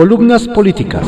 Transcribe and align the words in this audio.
Columnas 0.00 0.48
políticas. 0.48 1.06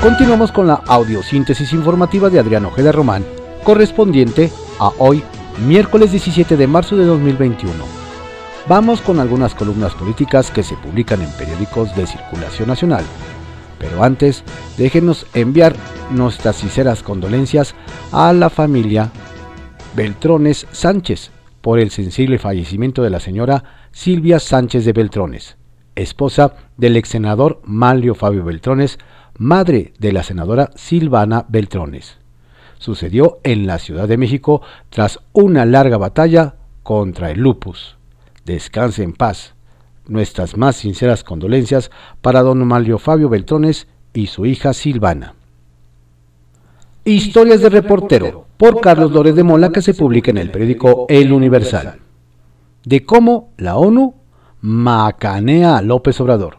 Continuamos 0.00 0.50
con 0.50 0.66
la 0.66 0.80
audiosíntesis 0.86 1.74
informativa 1.74 2.30
de 2.30 2.40
Adrián 2.40 2.64
Ojeda 2.64 2.90
Román, 2.90 3.22
correspondiente 3.64 4.50
a 4.78 4.88
hoy, 4.96 5.22
miércoles 5.66 6.10
17 6.12 6.56
de 6.56 6.66
marzo 6.66 6.96
de 6.96 7.04
2021. 7.04 7.70
Vamos 8.66 9.02
con 9.02 9.20
algunas 9.20 9.54
columnas 9.54 9.94
políticas 9.94 10.50
que 10.50 10.62
se 10.62 10.74
publican 10.76 11.20
en 11.20 11.30
periódicos 11.32 11.94
de 11.94 12.06
circulación 12.06 12.68
nacional. 12.68 13.04
Pero 13.78 14.02
antes, 14.02 14.42
déjenos 14.78 15.26
enviar 15.34 15.76
nuestras 16.10 16.56
sinceras 16.56 17.02
condolencias 17.02 17.74
a 18.10 18.32
la 18.32 18.48
familia 18.48 19.10
Beltrones 19.96 20.66
Sánchez 20.72 21.30
por 21.62 21.78
el 21.78 21.90
sensible 21.90 22.38
fallecimiento 22.38 23.02
de 23.02 23.08
la 23.08 23.18
señora 23.18 23.64
Silvia 23.92 24.38
Sánchez 24.38 24.84
de 24.84 24.92
Beltrones, 24.92 25.56
esposa 25.94 26.52
del 26.76 26.98
ex 26.98 27.08
senador 27.08 27.62
Manlio 27.64 28.14
Fabio 28.14 28.44
Beltrones, 28.44 28.98
madre 29.38 29.94
de 29.98 30.12
la 30.12 30.22
senadora 30.22 30.70
Silvana 30.74 31.46
Beltrones. 31.48 32.18
Sucedió 32.76 33.40
en 33.42 33.66
la 33.66 33.78
Ciudad 33.78 34.06
de 34.06 34.18
México 34.18 34.60
tras 34.90 35.18
una 35.32 35.64
larga 35.64 35.96
batalla 35.96 36.56
contra 36.82 37.30
el 37.30 37.40
lupus. 37.40 37.96
Descanse 38.44 39.02
en 39.02 39.14
paz. 39.14 39.54
Nuestras 40.06 40.58
más 40.58 40.76
sinceras 40.76 41.24
condolencias 41.24 41.90
para 42.20 42.42
don 42.42 42.66
Manlio 42.66 42.98
Fabio 42.98 43.30
Beltrones 43.30 43.88
y 44.12 44.26
su 44.26 44.44
hija 44.44 44.74
Silvana. 44.74 45.36
Historias 47.02 47.62
de 47.62 47.70
reportero 47.70 48.45
por 48.56 48.80
Carlos 48.80 49.12
Lórez 49.12 49.34
de 49.34 49.42
Mola 49.42 49.70
que 49.70 49.82
se 49.82 49.94
publica 49.94 50.30
en 50.30 50.38
el 50.38 50.50
periódico 50.50 51.06
El 51.08 51.32
Universal. 51.32 51.98
De 52.84 53.04
cómo 53.04 53.50
la 53.56 53.76
ONU 53.76 54.14
macanea 54.60 55.76
a 55.76 55.82
López 55.82 56.20
Obrador. 56.20 56.58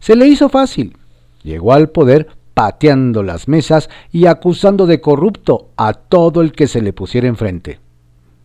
Se 0.00 0.16
le 0.16 0.26
hizo 0.26 0.48
fácil 0.48 0.96
llegó 1.42 1.72
al 1.72 1.88
poder 1.90 2.28
pateando 2.54 3.22
las 3.22 3.48
mesas 3.48 3.88
y 4.12 4.26
acusando 4.26 4.86
de 4.86 5.00
corrupto 5.00 5.70
a 5.76 5.92
todo 5.92 6.40
el 6.42 6.52
que 6.52 6.66
se 6.66 6.82
le 6.82 6.92
pusiera 6.92 7.28
enfrente. 7.28 7.80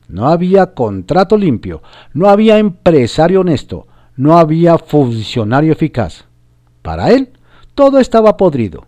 No 0.07 0.27
había 0.27 0.73
contrato 0.73 1.37
limpio, 1.37 1.81
no 2.13 2.29
había 2.29 2.59
empresario 2.59 3.41
honesto, 3.41 3.87
no 4.15 4.37
había 4.37 4.77
funcionario 4.77 5.71
eficaz. 5.71 6.25
Para 6.81 7.11
él, 7.11 7.29
todo 7.73 7.97
estaba 7.97 8.37
podrido, 8.37 8.85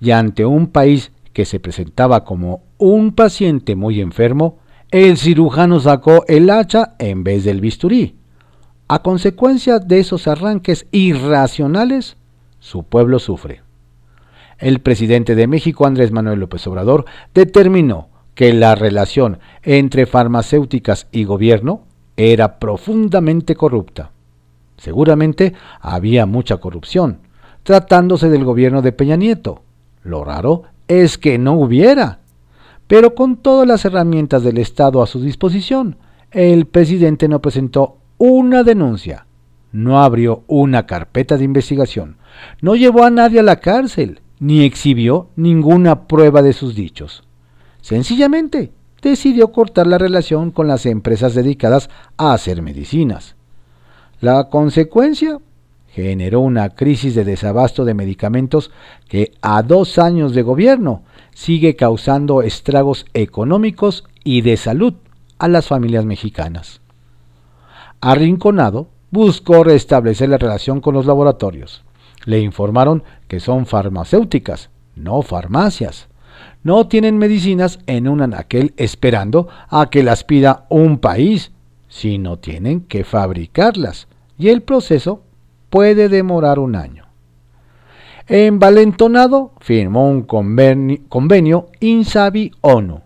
y 0.00 0.12
ante 0.12 0.46
un 0.46 0.68
país 0.68 1.12
que 1.32 1.44
se 1.44 1.60
presentaba 1.60 2.24
como 2.24 2.62
un 2.78 3.12
paciente 3.12 3.76
muy 3.76 4.00
enfermo, 4.00 4.58
el 4.90 5.16
cirujano 5.16 5.80
sacó 5.80 6.24
el 6.28 6.50
hacha 6.50 6.94
en 6.98 7.24
vez 7.24 7.44
del 7.44 7.60
bisturí. 7.60 8.16
A 8.88 9.00
consecuencia 9.00 9.78
de 9.78 10.00
esos 10.00 10.28
arranques 10.28 10.86
irracionales, 10.90 12.16
su 12.58 12.82
pueblo 12.82 13.18
sufre. 13.18 13.62
El 14.58 14.80
presidente 14.80 15.34
de 15.34 15.46
México, 15.46 15.86
Andrés 15.86 16.12
Manuel 16.12 16.40
López 16.40 16.66
Obrador, 16.66 17.06
determinó 17.32 18.08
que 18.34 18.52
la 18.52 18.74
relación 18.74 19.38
entre 19.62 20.06
farmacéuticas 20.06 21.08
y 21.10 21.24
gobierno 21.24 21.84
era 22.16 22.58
profundamente 22.58 23.54
corrupta. 23.56 24.10
Seguramente 24.76 25.54
había 25.80 26.26
mucha 26.26 26.58
corrupción, 26.58 27.20
tratándose 27.62 28.28
del 28.28 28.44
gobierno 28.44 28.82
de 28.82 28.92
Peña 28.92 29.16
Nieto. 29.16 29.62
Lo 30.02 30.24
raro 30.24 30.64
es 31.00 31.18
que 31.18 31.38
no 31.38 31.54
hubiera. 31.54 32.20
Pero 32.86 33.14
con 33.14 33.36
todas 33.36 33.66
las 33.66 33.84
herramientas 33.84 34.42
del 34.42 34.58
Estado 34.58 35.02
a 35.02 35.06
su 35.06 35.20
disposición, 35.20 35.96
el 36.30 36.66
presidente 36.66 37.28
no 37.28 37.40
presentó 37.40 37.98
una 38.18 38.62
denuncia, 38.62 39.26
no 39.72 40.02
abrió 40.02 40.44
una 40.46 40.86
carpeta 40.86 41.36
de 41.36 41.44
investigación, 41.44 42.16
no 42.60 42.76
llevó 42.76 43.04
a 43.04 43.10
nadie 43.10 43.40
a 43.40 43.42
la 43.42 43.56
cárcel, 43.56 44.20
ni 44.38 44.64
exhibió 44.64 45.28
ninguna 45.36 46.06
prueba 46.06 46.42
de 46.42 46.52
sus 46.52 46.74
dichos. 46.74 47.22
Sencillamente, 47.80 48.72
decidió 49.00 49.52
cortar 49.52 49.86
la 49.86 49.98
relación 49.98 50.50
con 50.50 50.68
las 50.68 50.86
empresas 50.86 51.34
dedicadas 51.34 51.90
a 52.16 52.32
hacer 52.32 52.62
medicinas. 52.62 53.36
La 54.20 54.48
consecuencia 54.48 55.38
generó 55.92 56.40
una 56.40 56.70
crisis 56.70 57.14
de 57.14 57.24
desabasto 57.24 57.84
de 57.84 57.94
medicamentos 57.94 58.70
que 59.08 59.32
a 59.42 59.62
dos 59.62 59.98
años 59.98 60.34
de 60.34 60.42
gobierno 60.42 61.02
sigue 61.34 61.76
causando 61.76 62.42
estragos 62.42 63.04
económicos 63.12 64.04
y 64.24 64.40
de 64.40 64.56
salud 64.56 64.94
a 65.38 65.48
las 65.48 65.66
familias 65.66 66.06
mexicanas. 66.06 66.80
Arrinconado 68.00 68.88
buscó 69.10 69.64
restablecer 69.64 70.30
la 70.30 70.38
relación 70.38 70.80
con 70.80 70.94
los 70.94 71.04
laboratorios. 71.04 71.84
Le 72.24 72.40
informaron 72.40 73.02
que 73.28 73.38
son 73.38 73.66
farmacéuticas, 73.66 74.70
no 74.96 75.20
farmacias. 75.20 76.08
No 76.62 76.88
tienen 76.88 77.18
medicinas 77.18 77.80
en 77.86 78.08
un 78.08 78.22
anaquel 78.22 78.72
esperando 78.78 79.48
a 79.68 79.90
que 79.90 80.02
las 80.02 80.24
pida 80.24 80.64
un 80.70 80.98
país, 80.98 81.52
sino 81.88 82.38
tienen 82.38 82.80
que 82.80 83.04
fabricarlas, 83.04 84.08
y 84.38 84.48
el 84.48 84.62
proceso 84.62 85.24
puede 85.72 86.10
demorar 86.10 86.58
un 86.58 86.76
año. 86.76 87.06
Envalentonado 88.28 89.52
firmó 89.58 90.06
un 90.06 90.20
convenio, 90.20 90.98
convenio 91.08 91.68
INSABI-ONU 91.80 93.00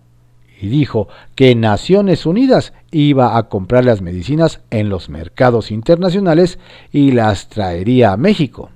y 0.60 0.66
dijo 0.66 1.06
que 1.36 1.54
Naciones 1.54 2.26
Unidas 2.26 2.72
iba 2.90 3.36
a 3.36 3.48
comprar 3.48 3.84
las 3.84 4.02
medicinas 4.02 4.62
en 4.70 4.88
los 4.88 5.08
mercados 5.08 5.70
internacionales 5.70 6.58
y 6.90 7.12
las 7.12 7.48
traería 7.48 8.10
a 8.10 8.16
México. 8.16 8.70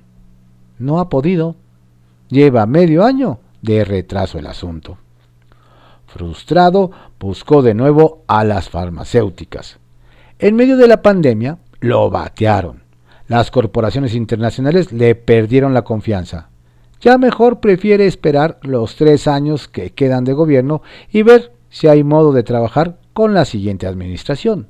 No 0.79 1.01
ha 1.01 1.09
podido. 1.09 1.57
Lleva 2.29 2.65
medio 2.65 3.03
año 3.03 3.39
de 3.61 3.83
retraso 3.83 4.39
el 4.39 4.47
asunto. 4.47 4.99
Frustrado, 6.07 6.91
buscó 7.19 7.61
de 7.61 7.73
nuevo 7.73 8.23
a 8.27 8.45
las 8.45 8.69
farmacéuticas. 8.69 9.79
En 10.39 10.55
medio 10.55 10.77
de 10.77 10.87
la 10.87 11.01
pandemia, 11.01 11.57
lo 11.81 12.09
batearon. 12.09 12.80
Las 13.31 13.49
corporaciones 13.49 14.13
internacionales 14.13 14.91
le 14.91 15.15
perdieron 15.15 15.73
la 15.73 15.83
confianza. 15.83 16.49
Ya 16.99 17.17
mejor 17.17 17.61
prefiere 17.61 18.05
esperar 18.05 18.59
los 18.61 18.97
tres 18.97 19.25
años 19.25 19.69
que 19.69 19.91
quedan 19.91 20.25
de 20.25 20.33
gobierno 20.33 20.81
y 21.09 21.23
ver 21.23 21.53
si 21.69 21.87
hay 21.87 22.03
modo 22.03 22.33
de 22.33 22.43
trabajar 22.43 22.97
con 23.13 23.33
la 23.33 23.45
siguiente 23.45 23.87
administración. 23.87 24.67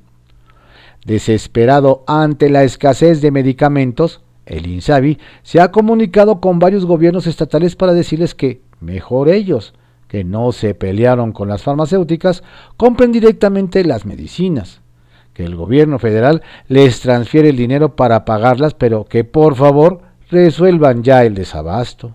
Desesperado 1.04 2.04
ante 2.06 2.50
la 2.50 2.62
escasez 2.62 3.20
de 3.20 3.32
medicamentos, 3.32 4.20
el 4.46 4.68
INSABI 4.68 5.18
se 5.42 5.60
ha 5.60 5.72
comunicado 5.72 6.40
con 6.40 6.60
varios 6.60 6.84
gobiernos 6.84 7.26
estatales 7.26 7.74
para 7.74 7.94
decirles 7.94 8.36
que 8.36 8.60
mejor 8.78 9.28
ellos, 9.28 9.74
que 10.06 10.22
no 10.22 10.52
se 10.52 10.76
pelearon 10.76 11.32
con 11.32 11.48
las 11.48 11.64
farmacéuticas, 11.64 12.44
compren 12.76 13.10
directamente 13.10 13.84
las 13.84 14.06
medicinas, 14.06 14.81
que 15.34 15.44
el 15.44 15.56
gobierno 15.56 15.98
federal 15.98 16.42
les 16.68 17.00
transfiere 17.00 17.48
el 17.50 17.56
dinero 17.56 17.96
para 17.96 18.24
pagarlas, 18.24 18.74
pero 18.74 19.04
que 19.04 19.24
por 19.24 19.56
favor 19.56 20.00
resuelvan 20.30 21.02
ya 21.02 21.24
el 21.24 21.34
desabasto. 21.34 22.14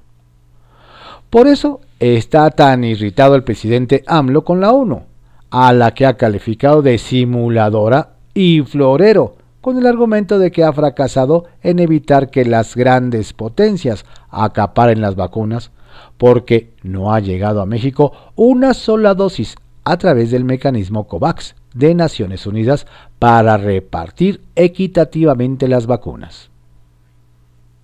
Por 1.30 1.48
eso 1.48 1.82
está 2.00 2.50
tan 2.52 2.84
irritado 2.84 3.36
el 3.36 3.44
presidente 3.44 4.04
AMLO 4.08 4.44
con 4.44 4.62
la 4.62 4.72
ONU, 4.72 5.04
a 5.50 5.74
la 5.74 5.94
que 5.94 6.06
ha 6.06 6.18
calificado 6.18 6.82
de 6.82 6.98
simuladora 6.98 8.14
y 8.34 8.62
florero, 8.62 9.36
con 9.62 9.78
el 9.78 9.88
argumento 9.88 10.40
de 10.40 10.52
que 10.52 10.64
ha 10.64 10.72
fracasado 10.72 11.46
en 11.62 11.80
evitar 11.80 12.30
que 12.30 12.46
las 12.46 12.76
grandes 12.76 13.34
potencias 13.34 14.06
acaparen 14.30 15.02
las 15.02 15.16
vacunas, 15.16 15.72
porque 16.18 16.72
no 16.84 17.14
ha 17.14 17.20
llegado 17.20 17.62
a 17.62 17.66
México 17.66 18.14
una 18.36 18.74
sola 18.74 19.14
dosis 19.14 19.56
a 19.84 19.98
través 19.98 20.32
del 20.32 20.44
mecanismo 20.44 21.08
COVAX 21.08 21.56
de 21.78 21.96
Naciones 21.96 22.46
Unidas 22.46 22.88
para 23.20 23.58
repartir 23.58 24.42
equitativamente 24.56 25.68
las 25.68 25.86
vacunas. 25.88 26.50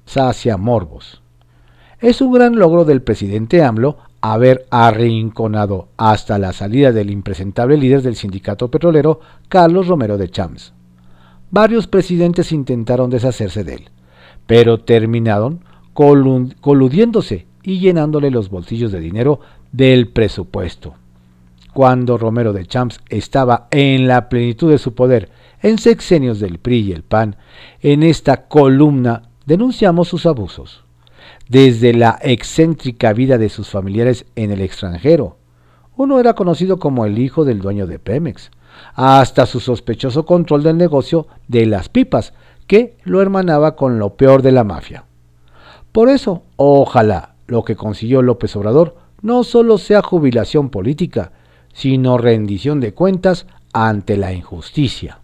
Sacia 0.06 0.58
Morbos. 0.58 1.22
Es 2.00 2.22
un 2.22 2.34
gran 2.34 2.58
logro 2.58 2.86
del 2.86 3.02
presidente 3.02 3.64
AMLO 3.64 3.98
haber 4.20 4.66
arrinconado 4.70 5.90
hasta 5.98 6.38
la 6.38 6.54
salida 6.54 6.92
del 6.92 7.10
impresentable 7.10 7.78
líder 7.78 8.02
del 8.02 8.16
sindicato 8.16 8.70
petrolero, 8.70 9.20
Carlos 9.50 9.88
Romero 9.88 10.18
de 10.18 10.30
Champs. 10.30 10.74
Varios 11.52 11.88
presidentes 11.88 12.52
intentaron 12.52 13.10
deshacerse 13.10 13.64
de 13.64 13.76
él, 13.76 13.90
pero 14.48 14.80
terminaron 14.80 15.64
coludiéndose 15.94 17.48
y 17.64 17.80
llenándole 17.80 18.32
los 18.32 18.50
bolsillos 18.50 18.92
de 18.92 19.00
dinero 19.00 19.40
del 19.72 20.10
presupuesto. 20.10 20.96
Cuando 21.74 22.18
Romero 22.18 22.54
de 22.54 22.66
Champs 22.66 23.00
estaba 23.10 23.68
en 23.72 24.08
la 24.08 24.30
plenitud 24.30 24.70
de 24.70 24.78
su 24.78 24.94
poder, 24.94 25.30
en 25.62 25.80
sexenios 25.80 26.40
del 26.40 26.60
PRI 26.60 26.80
y 26.80 26.92
el 26.92 27.04
PAN, 27.04 27.36
en 27.82 28.04
esta 28.04 28.48
columna 28.48 29.24
denunciamos 29.46 30.08
sus 30.08 30.26
abusos 30.26 30.84
desde 31.50 31.94
la 31.94 32.20
excéntrica 32.22 33.14
vida 33.14 33.38
de 33.38 33.50
sus 33.50 33.70
familiares 33.70 34.26
en 34.36 34.52
el 34.52 34.62
extranjero. 34.62 35.38
Uno 35.96 36.20
era 36.20 36.34
conocido 36.34 36.80
como 36.80 37.06
el 37.06 37.20
hijo 37.20 37.46
del 37.46 37.60
dueño 37.60 37.88
de 37.88 38.00
Pemex, 38.00 38.52
hasta 38.96 39.46
su 39.46 39.60
sospechoso 39.60 40.26
control 40.26 40.64
del 40.64 40.78
negocio 40.78 41.28
de 41.48 41.66
las 41.66 41.90
pipas, 41.90 42.34
que 42.68 42.98
lo 43.04 43.22
hermanaba 43.22 43.76
con 43.76 44.00
lo 44.00 44.16
peor 44.16 44.42
de 44.42 44.52
la 44.52 44.64
mafia. 44.64 45.06
Por 45.92 46.10
eso, 46.10 46.44
ojalá 46.56 47.36
lo 47.46 47.64
que 47.64 47.76
consiguió 47.76 48.22
López 48.22 48.56
Obrador 48.56 48.96
no 49.22 49.44
solo 49.44 49.78
sea 49.78 50.02
jubilación 50.02 50.70
política, 50.70 51.32
sino 51.74 52.18
rendición 52.18 52.80
de 52.80 52.94
cuentas 52.94 53.46
ante 53.74 54.16
la 54.18 54.32
injusticia. 54.32 55.20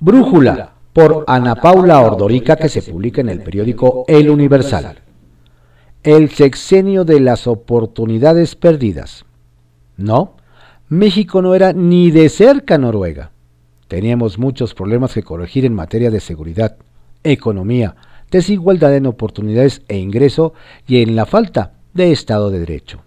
Brújula, 0.00 0.72
por 0.92 1.24
Ana 1.28 1.54
Paula 1.54 2.00
Ordorica, 2.00 2.56
que 2.56 2.68
se 2.68 2.82
publica 2.82 3.20
en 3.20 3.28
el 3.28 3.42
periódico 3.42 4.04
El 4.08 4.28
Universal. 4.28 4.98
El 6.02 6.30
sexenio 6.30 7.04
de 7.04 7.20
las 7.20 7.46
oportunidades 7.46 8.56
perdidas. 8.56 9.24
No, 9.96 10.36
México 10.88 11.40
no 11.40 11.54
era 11.54 11.72
ni 11.72 12.10
de 12.10 12.28
cerca 12.28 12.76
Noruega. 12.76 13.30
Teníamos 13.88 14.38
muchos 14.38 14.74
problemas 14.74 15.14
que 15.14 15.22
corregir 15.22 15.64
en 15.64 15.74
materia 15.74 16.10
de 16.10 16.20
seguridad, 16.20 16.76
economía, 17.22 17.94
desigualdad 18.30 18.96
en 18.96 19.06
oportunidades 19.06 19.82
e 19.88 19.98
ingreso 19.98 20.54
y 20.86 21.02
en 21.02 21.14
la 21.14 21.26
falta 21.26 21.74
de 21.94 22.10
Estado 22.10 22.50
de 22.50 22.58
Derecho. 22.58 23.02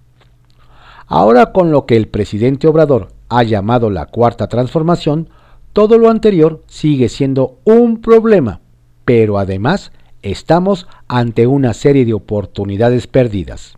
Ahora 1.08 1.52
con 1.52 1.72
lo 1.72 1.86
que 1.86 1.98
el 1.98 2.08
presidente 2.08 2.68
Obrador 2.68 3.10
ha 3.30 3.44
llamado 3.44 3.90
la 3.90 4.08
cuarta 4.08 4.48
transformación, 4.48 5.30
todo 5.74 5.98
lo 5.98 6.10
anterior 6.10 6.64
sigue 6.68 7.10
siendo 7.10 7.60
un 7.64 8.02
problema, 8.02 8.62
pero 9.04 9.38
además 9.38 9.92
estamos 10.22 10.88
ante 11.08 11.48
una 11.48 11.74
serie 11.74 12.06
de 12.06 12.14
oportunidades 12.14 13.08
perdidas. 13.08 13.78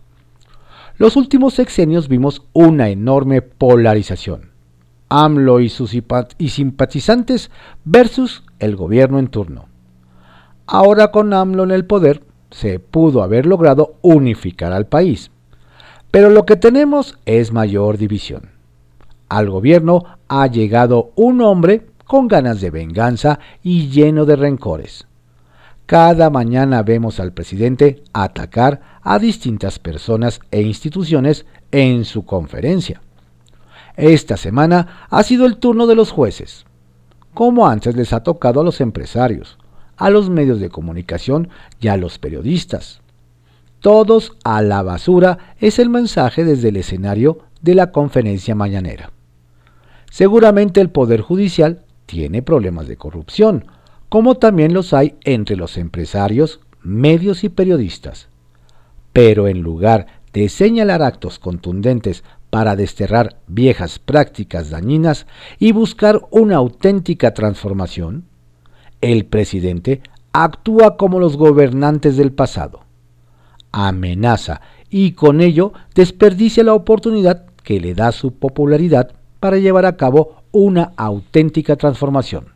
Los 0.96 1.16
últimos 1.16 1.54
sexenios 1.54 2.08
vimos 2.08 2.42
una 2.52 2.88
enorme 2.88 3.42
polarización. 3.42 4.50
AMLO 5.10 5.60
y 5.60 5.68
sus 5.68 5.90
simpatizantes 5.90 7.50
versus 7.84 8.44
el 8.58 8.76
gobierno 8.76 9.18
en 9.18 9.28
turno. 9.28 9.68
Ahora 10.66 11.10
con 11.10 11.32
AMLO 11.32 11.64
en 11.64 11.70
el 11.70 11.84
poder 11.84 12.22
se 12.50 12.78
pudo 12.78 13.22
haber 13.22 13.46
logrado 13.46 13.96
unificar 14.02 14.72
al 14.72 14.86
país. 14.86 15.30
Pero 16.10 16.30
lo 16.30 16.46
que 16.46 16.56
tenemos 16.56 17.18
es 17.26 17.52
mayor 17.52 17.98
división. 17.98 18.50
Al 19.28 19.50
gobierno 19.50 20.04
ha 20.28 20.46
llegado 20.46 21.12
un 21.16 21.42
hombre 21.42 21.86
con 22.06 22.28
ganas 22.28 22.60
de 22.60 22.70
venganza 22.70 23.38
y 23.62 23.88
lleno 23.88 24.24
de 24.24 24.36
rencores. 24.36 25.06
Cada 25.84 26.30
mañana 26.30 26.82
vemos 26.82 27.20
al 27.20 27.32
presidente 27.32 28.02
atacar 28.12 28.80
a 29.02 29.18
distintas 29.18 29.78
personas 29.78 30.40
e 30.50 30.62
instituciones 30.62 31.46
en 31.70 32.04
su 32.04 32.24
conferencia. 32.24 33.00
Esta 33.96 34.36
semana 34.36 35.06
ha 35.10 35.22
sido 35.22 35.44
el 35.44 35.56
turno 35.56 35.86
de 35.86 35.94
los 35.94 36.10
jueces, 36.10 36.64
como 37.34 37.68
antes 37.68 37.96
les 37.96 38.12
ha 38.12 38.22
tocado 38.22 38.60
a 38.60 38.64
los 38.64 38.80
empresarios, 38.80 39.58
a 39.96 40.08
los 40.10 40.30
medios 40.30 40.60
de 40.60 40.70
comunicación 40.70 41.48
y 41.80 41.88
a 41.88 41.96
los 41.96 42.18
periodistas. 42.18 43.00
Todos 43.80 44.36
a 44.42 44.60
la 44.62 44.82
basura 44.82 45.54
es 45.60 45.78
el 45.78 45.88
mensaje 45.88 46.44
desde 46.44 46.70
el 46.70 46.76
escenario 46.76 47.38
de 47.62 47.74
la 47.74 47.92
conferencia 47.92 48.54
mañanera. 48.54 49.12
Seguramente 50.10 50.80
el 50.80 50.90
Poder 50.90 51.20
Judicial 51.20 51.84
tiene 52.06 52.42
problemas 52.42 52.88
de 52.88 52.96
corrupción, 52.96 53.66
como 54.08 54.36
también 54.36 54.72
los 54.72 54.92
hay 54.94 55.16
entre 55.24 55.54
los 55.54 55.76
empresarios, 55.76 56.60
medios 56.82 57.44
y 57.44 57.50
periodistas. 57.50 58.28
Pero 59.12 59.46
en 59.46 59.60
lugar 59.60 60.06
de 60.32 60.48
señalar 60.48 61.02
actos 61.02 61.38
contundentes 61.38 62.24
para 62.50 62.74
desterrar 62.74 63.36
viejas 63.46 63.98
prácticas 63.98 64.70
dañinas 64.70 65.26
y 65.58 65.72
buscar 65.72 66.22
una 66.30 66.56
auténtica 66.56 67.34
transformación, 67.34 68.24
el 69.00 69.26
presidente 69.26 70.00
actúa 70.32 70.96
como 70.96 71.20
los 71.20 71.36
gobernantes 71.36 72.16
del 72.16 72.32
pasado. 72.32 72.87
Amenaza 73.72 74.60
y 74.90 75.12
con 75.12 75.40
ello 75.40 75.72
desperdicia 75.94 76.64
la 76.64 76.74
oportunidad 76.74 77.46
que 77.62 77.80
le 77.80 77.94
da 77.94 78.12
su 78.12 78.32
popularidad 78.32 79.12
para 79.40 79.58
llevar 79.58 79.86
a 79.86 79.96
cabo 79.96 80.42
una 80.52 80.92
auténtica 80.96 81.76
transformación. 81.76 82.48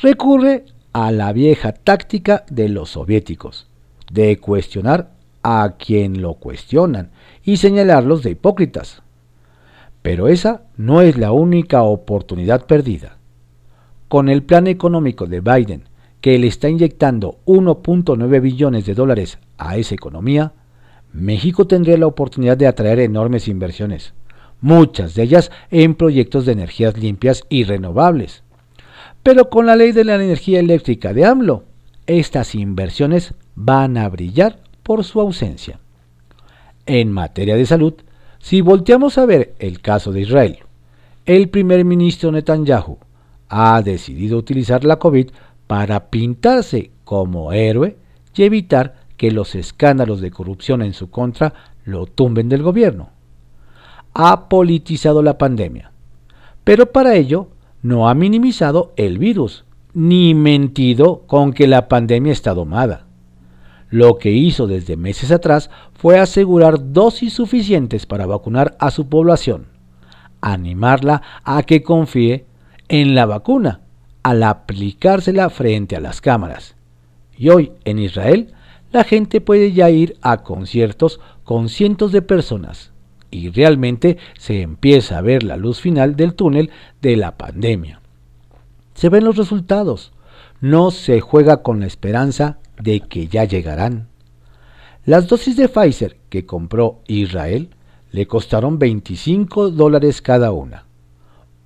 Recurre 0.00 0.64
a 0.92 1.12
la 1.12 1.32
vieja 1.32 1.72
táctica 1.72 2.44
de 2.50 2.68
los 2.68 2.90
soviéticos, 2.90 3.66
de 4.10 4.38
cuestionar 4.38 5.10
a 5.42 5.74
quien 5.78 6.22
lo 6.22 6.34
cuestionan 6.34 7.10
y 7.44 7.58
señalarlos 7.58 8.22
de 8.22 8.30
hipócritas. 8.30 9.02
Pero 10.02 10.28
esa 10.28 10.62
no 10.76 11.02
es 11.02 11.18
la 11.18 11.32
única 11.32 11.82
oportunidad 11.82 12.66
perdida 12.66 13.18
con 14.08 14.28
el 14.28 14.42
plan 14.42 14.66
económico 14.66 15.26
de 15.26 15.40
Biden, 15.40 15.84
que 16.20 16.38
le 16.38 16.46
está 16.46 16.68
inyectando 16.68 17.38
1.9 17.46 18.40
billones 18.40 18.86
de 18.86 18.94
dólares 18.94 19.38
a 19.56 19.76
esa 19.76 19.94
economía, 19.94 20.52
México 21.12 21.66
tendría 21.66 21.96
la 21.96 22.06
oportunidad 22.06 22.56
de 22.56 22.66
atraer 22.66 23.00
enormes 23.00 23.48
inversiones, 23.48 24.14
muchas 24.60 25.14
de 25.14 25.22
ellas 25.22 25.50
en 25.70 25.94
proyectos 25.94 26.44
de 26.46 26.52
energías 26.52 26.98
limpias 26.98 27.44
y 27.48 27.64
renovables. 27.64 28.42
Pero 29.22 29.48
con 29.48 29.66
la 29.66 29.76
ley 29.76 29.92
de 29.92 30.04
la 30.04 30.16
energía 30.16 30.60
eléctrica 30.60 31.12
de 31.12 31.24
AMLO, 31.24 31.64
estas 32.06 32.54
inversiones 32.54 33.34
van 33.54 33.96
a 33.96 34.08
brillar 34.08 34.58
por 34.82 35.04
su 35.04 35.20
ausencia. 35.20 35.78
En 36.86 37.12
materia 37.12 37.56
de 37.56 37.66
salud, 37.66 37.94
si 38.38 38.60
volteamos 38.60 39.18
a 39.18 39.26
ver 39.26 39.54
el 39.58 39.80
caso 39.80 40.12
de 40.12 40.22
Israel, 40.22 40.58
el 41.26 41.50
primer 41.50 41.84
ministro 41.84 42.32
Netanyahu 42.32 42.98
ha 43.48 43.82
decidido 43.82 44.38
utilizar 44.38 44.84
la 44.84 44.98
COVID 44.98 45.30
para 45.68 46.08
pintarse 46.08 46.90
como 47.04 47.52
héroe 47.52 47.96
y 48.34 48.42
evitar 48.42 48.94
que 49.16 49.30
los 49.30 49.54
escándalos 49.54 50.20
de 50.20 50.30
corrupción 50.30 50.82
en 50.82 50.94
su 50.94 51.10
contra 51.10 51.52
lo 51.84 52.06
tumben 52.06 52.48
del 52.48 52.62
gobierno. 52.62 53.10
Ha 54.14 54.48
politizado 54.48 55.22
la 55.22 55.38
pandemia, 55.38 55.92
pero 56.64 56.90
para 56.90 57.14
ello 57.14 57.48
no 57.82 58.08
ha 58.08 58.14
minimizado 58.14 58.92
el 58.96 59.18
virus, 59.18 59.64
ni 59.92 60.34
mentido 60.34 61.22
con 61.26 61.52
que 61.52 61.66
la 61.66 61.86
pandemia 61.88 62.32
está 62.32 62.54
domada. 62.54 63.06
Lo 63.90 64.18
que 64.18 64.30
hizo 64.30 64.66
desde 64.66 64.96
meses 64.96 65.30
atrás 65.30 65.70
fue 65.92 66.18
asegurar 66.18 66.92
dosis 66.92 67.34
suficientes 67.34 68.06
para 68.06 68.26
vacunar 68.26 68.76
a 68.78 68.90
su 68.90 69.08
población, 69.08 69.66
animarla 70.40 71.22
a 71.44 71.62
que 71.62 71.82
confíe 71.82 72.46
en 72.88 73.14
la 73.14 73.26
vacuna 73.26 73.80
al 74.22 74.42
aplicársela 74.42 75.50
frente 75.50 75.96
a 75.96 76.00
las 76.00 76.20
cámaras. 76.20 76.74
Y 77.36 77.50
hoy 77.50 77.72
en 77.84 77.98
Israel 77.98 78.54
la 78.92 79.04
gente 79.04 79.40
puede 79.40 79.72
ya 79.72 79.90
ir 79.90 80.16
a 80.22 80.38
conciertos 80.38 81.20
con 81.44 81.68
cientos 81.68 82.12
de 82.12 82.22
personas 82.22 82.92
y 83.30 83.50
realmente 83.50 84.16
se 84.38 84.62
empieza 84.62 85.18
a 85.18 85.22
ver 85.22 85.42
la 85.42 85.56
luz 85.56 85.80
final 85.80 86.16
del 86.16 86.34
túnel 86.34 86.70
de 87.02 87.16
la 87.16 87.36
pandemia. 87.36 88.00
Se 88.94 89.08
ven 89.08 89.24
los 89.24 89.36
resultados. 89.36 90.12
No 90.60 90.90
se 90.90 91.20
juega 91.20 91.62
con 91.62 91.80
la 91.80 91.86
esperanza 91.86 92.58
de 92.80 93.00
que 93.00 93.28
ya 93.28 93.44
llegarán. 93.44 94.08
Las 95.04 95.28
dosis 95.28 95.56
de 95.56 95.68
Pfizer 95.68 96.16
que 96.28 96.46
compró 96.46 97.00
Israel 97.06 97.70
le 98.10 98.26
costaron 98.26 98.78
25 98.78 99.70
dólares 99.70 100.20
cada 100.20 100.50
una 100.50 100.87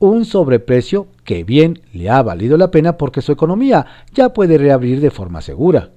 un 0.06 0.24
sobreprecio 0.24 1.06
que 1.24 1.44
bien 1.44 1.80
le 1.92 2.10
ha 2.10 2.22
valido 2.22 2.56
la 2.56 2.70
pena 2.70 2.96
porque 2.96 3.22
su 3.22 3.32
economía 3.32 3.86
ya 4.12 4.32
puede 4.32 4.58
reabrir 4.58 5.00
de 5.00 5.10
forma 5.10 5.40
segura. 5.42 5.90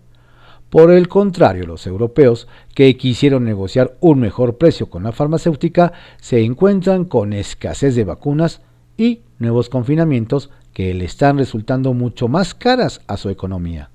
Por 0.69 0.91
el 0.91 1.07
contrario, 1.07 1.65
los 1.65 1.87
europeos 1.87 2.47
que 2.73 2.97
quisieron 2.97 3.45
negociar 3.45 3.95
un 4.01 4.19
mejor 4.19 4.57
precio 4.57 4.89
con 4.89 5.03
la 5.03 5.11
farmacéutica 5.11 5.93
se 6.19 6.43
encuentran 6.43 7.05
con 7.05 7.33
escasez 7.33 7.95
de 7.95 8.03
vacunas 8.03 8.61
y 8.97 9.21
nuevos 9.39 9.69
confinamientos 9.69 10.49
que 10.73 10.93
le 10.93 11.05
están 11.05 11.37
resultando 11.37 11.93
mucho 11.93 12.27
más 12.27 12.53
caras 12.53 13.01
a 13.07 13.17
su 13.17 13.29
economía. 13.29 13.89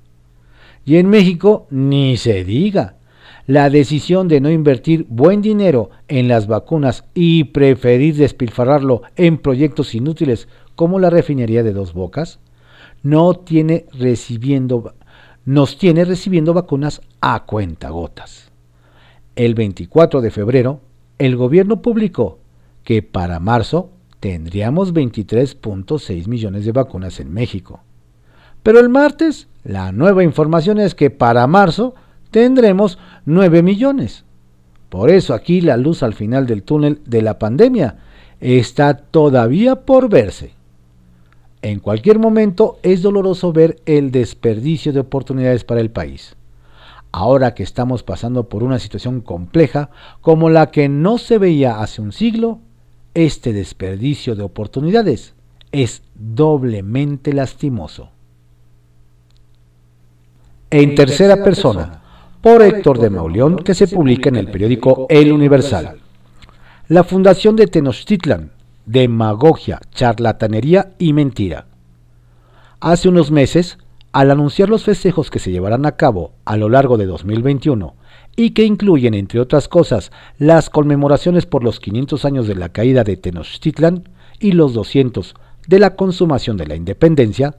Y 0.85 0.97
en 0.97 1.09
México 1.09 1.67
ni 1.71 2.17
se 2.17 2.45
diga 2.45 2.97
la 3.51 3.69
decisión 3.69 4.29
de 4.29 4.41
no 4.41 4.49
invertir 4.49 5.07
buen 5.09 5.43
dinero 5.43 5.91
en 6.07 6.29
las 6.29 6.47
vacunas 6.47 7.03
y 7.15 7.43
preferir 7.43 8.15
despilfarrarlo 8.15 9.03
en 9.17 9.39
proyectos 9.39 9.93
inútiles 9.97 10.47
como 10.77 11.01
la 11.01 11.11
refinería 11.11 11.65
de 11.65 11.73
Dos 11.73 11.93
Bocas, 11.93 12.39
no 13.03 13.35
tiene 13.35 13.87
recibiendo, 13.93 14.95
nos 15.45 15.79
tiene 15.79 16.05
recibiendo 16.05 16.55
vacunas 16.55 17.01
a 17.21 17.45
cuentagotas. 17.45 18.53
El 19.35 19.57
24 19.57 20.21
de 20.21 20.31
febrero, 20.31 20.81
el 21.19 21.35
gobierno 21.35 21.83
publicó 21.83 22.39
que 22.85 23.03
para 23.03 23.41
marzo 23.41 23.91
tendríamos 24.21 24.95
23.6 24.95 26.29
millones 26.29 26.65
de 26.65 26.71
vacunas 26.71 27.19
en 27.19 27.35
México. 27.35 27.81
Pero 28.63 28.79
el 28.79 28.91
martes, 28.91 29.49
la 29.65 29.91
nueva 29.91 30.23
información 30.23 30.79
es 30.79 30.95
que 30.95 31.11
para 31.11 31.49
marzo 31.49 31.97
tendremos 32.31 32.99
9 33.27 33.63
millones. 33.63 34.25
Por 34.89 35.11
eso 35.11 35.35
aquí 35.35 35.61
la 35.61 35.77
luz 35.77 36.03
al 36.03 36.15
final 36.15 36.47
del 36.47 36.63
túnel 36.63 37.01
de 37.07 37.23
la 37.23 37.39
pandemia 37.39 37.99
está 38.41 38.95
todavía 38.95 39.77
por 39.77 40.09
verse. 40.09 40.55
En 41.63 41.79
cualquier 41.79 42.19
momento 42.19 42.79
es 42.83 43.03
doloroso 43.03 43.53
ver 43.53 43.81
el 43.87 44.11
desperdicio 44.11 44.93
de 44.93 45.01
oportunidades 45.01 45.65
para 45.65 45.81
el 45.81 45.91
país. 45.91 46.37
Ahora 47.13 47.55
que 47.55 47.63
estamos 47.63 48.03
pasando 48.03 48.49
por 48.49 48.63
una 48.63 48.79
situación 48.79 49.21
compleja 49.21 49.91
como 50.21 50.49
la 50.49 50.71
que 50.71 50.89
no 50.89 51.19
se 51.19 51.39
veía 51.39 51.81
hace 51.81 52.01
un 52.01 52.13
siglo, 52.13 52.61
este 53.15 53.53
desperdicio 53.53 54.37
de 54.37 54.43
oportunidades 54.43 55.35
es 55.73 56.03
doblemente 56.15 57.33
lastimoso. 57.33 58.11
En 60.71 60.95
tercera 60.95 61.43
persona, 61.43 62.01
por 62.41 62.63
Héctor 62.63 62.99
de 62.99 63.11
Mauleón, 63.11 63.57
que 63.57 63.75
se 63.75 63.87
publica 63.87 64.29
en 64.29 64.37
el 64.37 64.51
periódico 64.51 65.07
El 65.11 65.33
Universal. 65.33 65.99
La 66.89 67.05
fundación 67.05 67.55
de 67.57 67.67
Tenochtitlan, 67.67 68.53
demagogia, 68.87 69.81
charlatanería 69.93 70.93
y 70.99 71.13
mentira. 71.13 71.67
Hace 72.81 73.09
unos 73.09 73.31
meses, 73.31 73.79
al 74.13 74.31
anunciar 74.31 74.71
los 74.71 74.85
festejos 74.85 75.31
que 75.31 75.39
se 75.39 75.53
llevarán 75.53 75.85
a 75.87 75.93
cabo 75.93 76.33
a 76.45 76.57
lo 76.57 76.69
largo 76.69 76.97
de 76.97 77.07
2021 77.07 77.95
y 78.37 78.51
que 78.51 78.65
incluyen, 78.65 79.15
entre 79.15 79.39
otras 79.39 79.69
cosas, 79.69 80.11
las 80.39 80.71
conmemoraciones 80.71 81.47
por 81.47 81.63
los 81.63 81.79
500 81.79 82.25
años 82.25 82.49
de 82.49 82.55
la 82.55 82.71
caída 82.71 83.05
de 83.05 83.17
Tenochtitlan 83.17 84.09
y 84.39 84.53
los 84.53 84.73
200 84.73 85.35
de 85.69 85.79
la 85.79 85.95
consumación 85.95 86.57
de 86.57 86.67
la 86.67 86.75
independencia, 86.75 87.57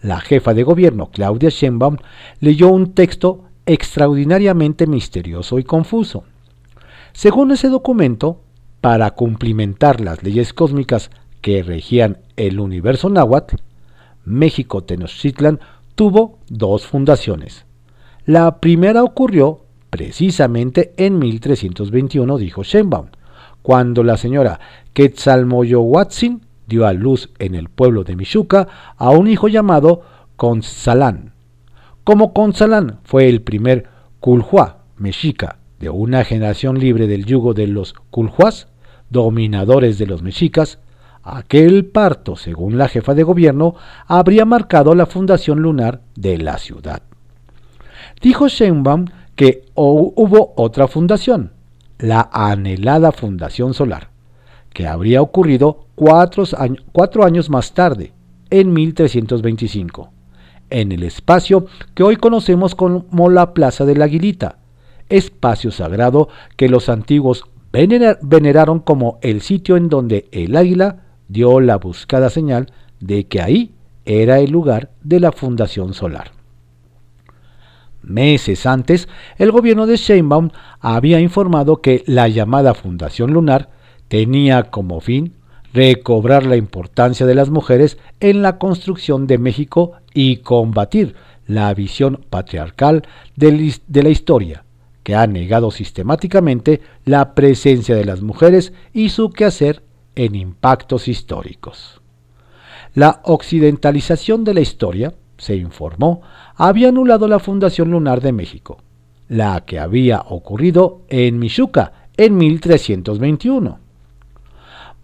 la 0.00 0.20
jefa 0.20 0.54
de 0.54 0.64
gobierno 0.64 1.10
Claudia 1.12 1.50
Sheinbaum 1.50 1.98
leyó 2.40 2.68
un 2.68 2.94
texto 2.94 3.44
extraordinariamente 3.72 4.86
misterioso 4.86 5.58
y 5.58 5.64
confuso. 5.64 6.24
Según 7.12 7.52
ese 7.52 7.68
documento, 7.68 8.40
para 8.80 9.10
cumplimentar 9.12 10.00
las 10.00 10.22
leyes 10.22 10.52
cósmicas 10.52 11.10
que 11.40 11.62
regían 11.62 12.18
el 12.36 12.60
universo 12.60 13.08
náhuatl, 13.08 13.56
México 14.24 14.82
Tenochtitlan 14.82 15.60
tuvo 15.94 16.38
dos 16.48 16.86
fundaciones. 16.86 17.64
La 18.24 18.60
primera 18.60 19.02
ocurrió 19.02 19.60
precisamente 19.90 20.94
en 20.96 21.18
1321, 21.18 22.38
dijo 22.38 22.62
Sheinbaum, 22.62 23.08
cuando 23.62 24.02
la 24.02 24.16
señora 24.16 24.58
Quetzalmoyohuatzin 24.94 26.42
dio 26.66 26.86
a 26.86 26.92
luz 26.92 27.30
en 27.38 27.54
el 27.54 27.68
pueblo 27.68 28.04
de 28.04 28.16
Michuca 28.16 28.68
a 28.96 29.10
un 29.10 29.28
hijo 29.28 29.48
llamado 29.48 30.02
Consalán. 30.36 31.31
Como 32.04 32.32
Consalán 32.32 32.98
fue 33.04 33.28
el 33.28 33.42
primer 33.42 33.86
Culhuá 34.18 34.78
mexica 34.96 35.58
de 35.78 35.88
una 35.88 36.24
generación 36.24 36.78
libre 36.78 37.06
del 37.06 37.24
yugo 37.24 37.54
de 37.54 37.68
los 37.68 37.94
Culhuás, 38.10 38.68
dominadores 39.10 39.98
de 39.98 40.06
los 40.06 40.22
mexicas, 40.22 40.78
aquel 41.22 41.84
parto, 41.86 42.34
según 42.34 42.76
la 42.76 42.88
jefa 42.88 43.14
de 43.14 43.22
gobierno, 43.22 43.76
habría 44.06 44.44
marcado 44.44 44.94
la 44.94 45.06
fundación 45.06 45.60
lunar 45.60 46.00
de 46.16 46.38
la 46.38 46.58
ciudad. 46.58 47.02
Dijo 48.20 48.48
Sheinbaum 48.48 49.06
que 49.36 49.64
hubo 49.74 50.54
otra 50.56 50.88
fundación, 50.88 51.52
la 51.98 52.28
anhelada 52.32 53.12
Fundación 53.12 53.74
Solar, 53.74 54.08
que 54.72 54.88
habría 54.88 55.22
ocurrido 55.22 55.86
cuatro, 55.94 56.44
años 57.24 57.48
más 57.48 57.74
tarde, 57.74 58.12
en 58.50 58.72
1325, 58.72 60.12
en 60.72 60.90
el 60.90 61.02
espacio 61.02 61.66
que 61.94 62.02
hoy 62.02 62.16
conocemos 62.16 62.74
como 62.74 63.30
la 63.30 63.54
Plaza 63.54 63.84
de 63.84 63.94
la 63.94 64.06
Aguilita, 64.06 64.58
espacio 65.08 65.70
sagrado 65.70 66.28
que 66.56 66.68
los 66.68 66.88
antiguos 66.88 67.44
veneraron 67.72 68.80
como 68.80 69.18
el 69.22 69.40
sitio 69.42 69.76
en 69.76 69.88
donde 69.88 70.26
el 70.32 70.56
águila 70.56 71.04
dio 71.28 71.60
la 71.60 71.76
buscada 71.76 72.28
señal 72.28 72.72
de 73.00 73.24
que 73.24 73.40
ahí 73.40 73.74
era 74.04 74.40
el 74.40 74.50
lugar 74.50 74.90
de 75.02 75.20
la 75.20 75.32
fundación 75.32 75.94
solar. 75.94 76.32
Meses 78.02 78.66
antes, 78.66 79.08
el 79.38 79.52
gobierno 79.52 79.86
de 79.86 79.96
Sheinbaum 79.96 80.50
había 80.80 81.20
informado 81.20 81.80
que 81.80 82.02
la 82.06 82.28
llamada 82.28 82.74
Fundación 82.74 83.32
Lunar 83.32 83.70
tenía 84.08 84.64
como 84.64 85.00
fin 85.00 85.34
recobrar 85.72 86.44
la 86.44 86.56
importancia 86.56 87.26
de 87.26 87.34
las 87.34 87.50
mujeres 87.50 87.98
en 88.20 88.42
la 88.42 88.58
construcción 88.58 89.26
de 89.26 89.38
México 89.38 89.92
y 90.12 90.38
combatir 90.38 91.14
la 91.46 91.72
visión 91.74 92.24
patriarcal 92.30 93.02
de 93.36 94.02
la 94.02 94.08
historia, 94.08 94.64
que 95.02 95.14
ha 95.14 95.26
negado 95.26 95.70
sistemáticamente 95.70 96.80
la 97.04 97.34
presencia 97.34 97.96
de 97.96 98.04
las 98.04 98.22
mujeres 98.22 98.72
y 98.92 99.08
su 99.08 99.30
quehacer 99.30 99.82
en 100.14 100.34
impactos 100.34 101.08
históricos. 101.08 102.00
La 102.94 103.20
occidentalización 103.24 104.44
de 104.44 104.54
la 104.54 104.60
historia, 104.60 105.14
se 105.38 105.56
informó, 105.56 106.22
había 106.54 106.90
anulado 106.90 107.26
la 107.26 107.40
Fundación 107.40 107.90
Lunar 107.90 108.20
de 108.20 108.32
México, 108.32 108.78
la 109.28 109.64
que 109.64 109.80
había 109.80 110.20
ocurrido 110.20 111.02
en 111.08 111.38
Michuca 111.38 112.08
en 112.16 112.36
1321. 112.36 113.81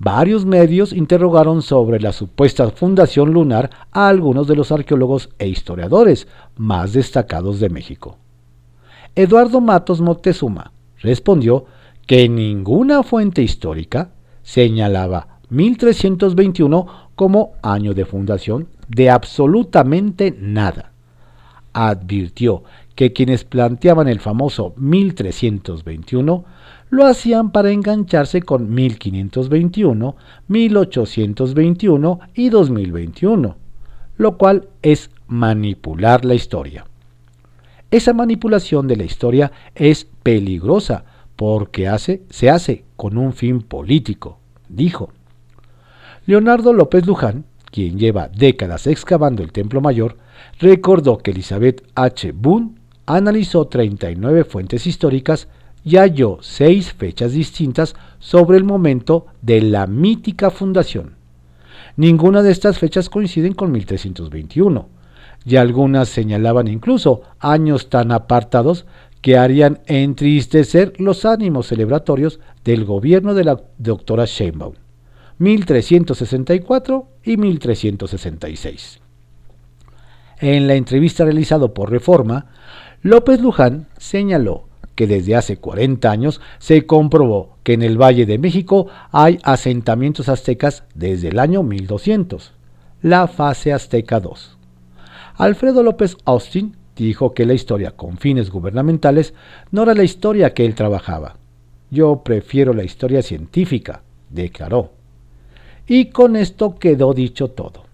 Varios 0.01 0.47
medios 0.47 0.93
interrogaron 0.93 1.61
sobre 1.61 1.99
la 1.99 2.13
supuesta 2.13 2.71
fundación 2.71 3.33
lunar 3.33 3.71
a 3.91 4.09
algunos 4.09 4.47
de 4.47 4.55
los 4.55 4.71
arqueólogos 4.71 5.31
e 5.39 5.49
historiadores 5.49 6.29
más 6.57 6.93
destacados 6.93 7.59
de 7.59 7.69
México. 7.69 8.17
Eduardo 9.17 9.61
Matos 9.61 10.01
Moctezuma 10.01 10.71
respondió 10.99 11.65
que 12.07 12.29
ninguna 12.29 13.03
fuente 13.03 13.43
histórica 13.43 14.13
señalaba 14.43 15.41
1321 15.51 16.87
como 17.17 17.55
año 17.63 17.93
de 17.93 18.05
fundación 18.05 18.69
de 18.89 19.11
absolutamente 19.11 20.37
nada. 20.39 20.93
Advirtió 21.73 22.63
que 22.95 23.13
quienes 23.13 23.43
planteaban 23.43 24.07
el 24.07 24.21
famoso 24.21 24.75
1321 24.77 26.45
lo 26.91 27.07
hacían 27.07 27.51
para 27.51 27.71
engancharse 27.71 28.43
con 28.43 28.73
1521, 28.73 30.17
1821 30.49 32.21
y 32.35 32.49
2021, 32.49 33.57
lo 34.17 34.39
cual 34.39 34.69
es 34.83 35.11
manipular 35.27 36.25
la 36.25 36.35
historia. 36.35 36.87
Esa 37.91 38.13
manipulación 38.13 38.87
de 38.87 38.97
la 38.97 39.05
historia 39.05 39.53
es 39.75 40.07
peligrosa 40.23 41.05
porque 41.37 41.89
hace, 41.89 42.23
se 42.31 42.51
hace 42.51 42.85
con 42.97 43.17
un 43.17 43.33
fin 43.33 43.63
político, 43.63 44.39
dijo. 44.69 45.11
Leonardo 46.27 46.73
López 46.73 47.07
Luján, 47.07 47.45
quien 47.71 47.99
lleva 47.99 48.29
décadas 48.29 48.87
excavando 48.87 49.43
el 49.43 49.53
Templo 49.53 49.81
Mayor, 49.81 50.17
recordó 50.59 51.19
que 51.19 51.31
Elizabeth 51.31 51.87
H. 51.95 52.33
Boone 52.33 52.73
analizó 53.07 53.67
39 53.67 54.45
fuentes 54.45 54.87
históricas 54.87 55.49
y 55.85 55.97
halló 55.97 56.39
seis 56.41 56.93
fechas 56.93 57.33
distintas 57.33 57.95
sobre 58.19 58.59
el 58.59 58.65
momento 58.65 59.27
de 59.43 59.63
la 59.63 59.87
mítica 59.87 60.51
fundación. 60.51 61.17
Ninguna 61.97 62.43
de 62.43 62.51
estas 62.51 62.79
fechas 62.79 63.09
coinciden 63.09 63.55
con 63.55 63.73
1321, 63.73 64.89
y 65.45 65.57
algunas 65.57 66.09
señalaban 66.09 66.69
incluso 66.69 67.23
años 67.39 67.89
tan 67.89 68.13
apartados 68.13 68.87
que 69.21 69.37
harían 69.37 69.81
entristecer 69.87 70.93
los 70.99 71.25
ánimos 71.25 71.69
celebratorios 71.69 72.39
del 72.65 72.85
gobierno 72.85 73.35
de 73.35 73.45
la 73.45 73.61
doctora 73.79 74.27
Sheinbaum, 74.27 74.75
1364 75.39 77.09
y 77.25 77.37
1366. 77.37 79.01
En 80.41 80.69
la 80.69 80.75
entrevista 80.75 81.25
realizada 81.25 81.69
por 81.69 81.91
Reforma, 81.91 82.47
López 83.03 83.41
Luján 83.41 83.89
señaló 83.97 84.68
que 84.99 85.07
desde 85.07 85.37
hace 85.37 85.59
40 85.59 86.11
años 86.11 86.41
se 86.59 86.85
comprobó 86.85 87.59
que 87.63 87.75
en 87.75 87.83
el 87.83 88.03
Valle 88.03 88.27
de 88.27 88.37
México 88.37 88.89
hay 89.13 89.39
asentamientos 89.45 90.29
aztecas 90.29 90.83
desde 90.93 91.29
el 91.29 91.39
año 91.39 91.63
1200, 91.63 92.53
la 93.03 93.29
fase 93.29 93.73
azteca 93.73 94.19
2. 94.19 94.59
Alfredo 95.37 95.85
López 95.85 96.17
Austin 96.25 96.75
dijo 96.97 97.33
que 97.33 97.47
la 97.47 97.55
historia 97.55 97.93
con 97.93 98.19
fines 98.19 98.51
gubernamentales 98.51 99.35
no 99.71 99.85
era 99.85 99.95
la 99.95 100.03
historia 100.03 100.53
que 100.53 100.65
él 100.65 100.75
trabajaba. 100.75 101.37
Yo 101.93 102.25
prefiero 102.25 102.75
la 102.75 102.83
historia 102.83 103.23
científica, 103.23 104.03
declaró. 104.31 104.95
Y 105.87 106.07
con 106.07 106.35
esto 106.35 106.75
quedó 106.75 107.15
dicho 107.15 107.53
todo. 107.53 107.85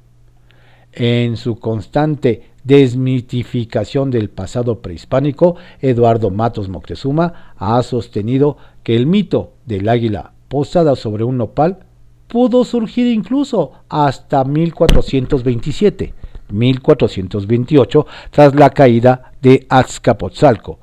En 0.91 1.37
su 1.37 1.57
constante 1.57 2.54
desmitificación 2.65 4.11
del 4.11 4.31
pasado 4.31 4.81
prehispánico, 4.81 5.57
Eduardo 5.81 6.31
Matos 6.31 6.69
Moctezuma 6.69 7.55
ha 7.57 7.83
sostenido 7.83 8.57
que 8.83 8.97
el 8.97 9.07
mito 9.07 9.53
del 9.67 9.89
águila 9.89 10.33
posada 10.49 10.97
sobre 10.97 11.25
un 11.25 11.37
nopal 11.37 11.79
pudo 12.27 12.65
surgir 12.65 13.07
incluso 13.07 13.73
hasta 13.89 14.45
1427, 14.45 16.15
1428, 16.51 18.07
tras 18.31 18.55
la 18.55 18.71
caída 18.71 19.33
de 19.41 19.67
Azcapotzalco, 19.69 20.79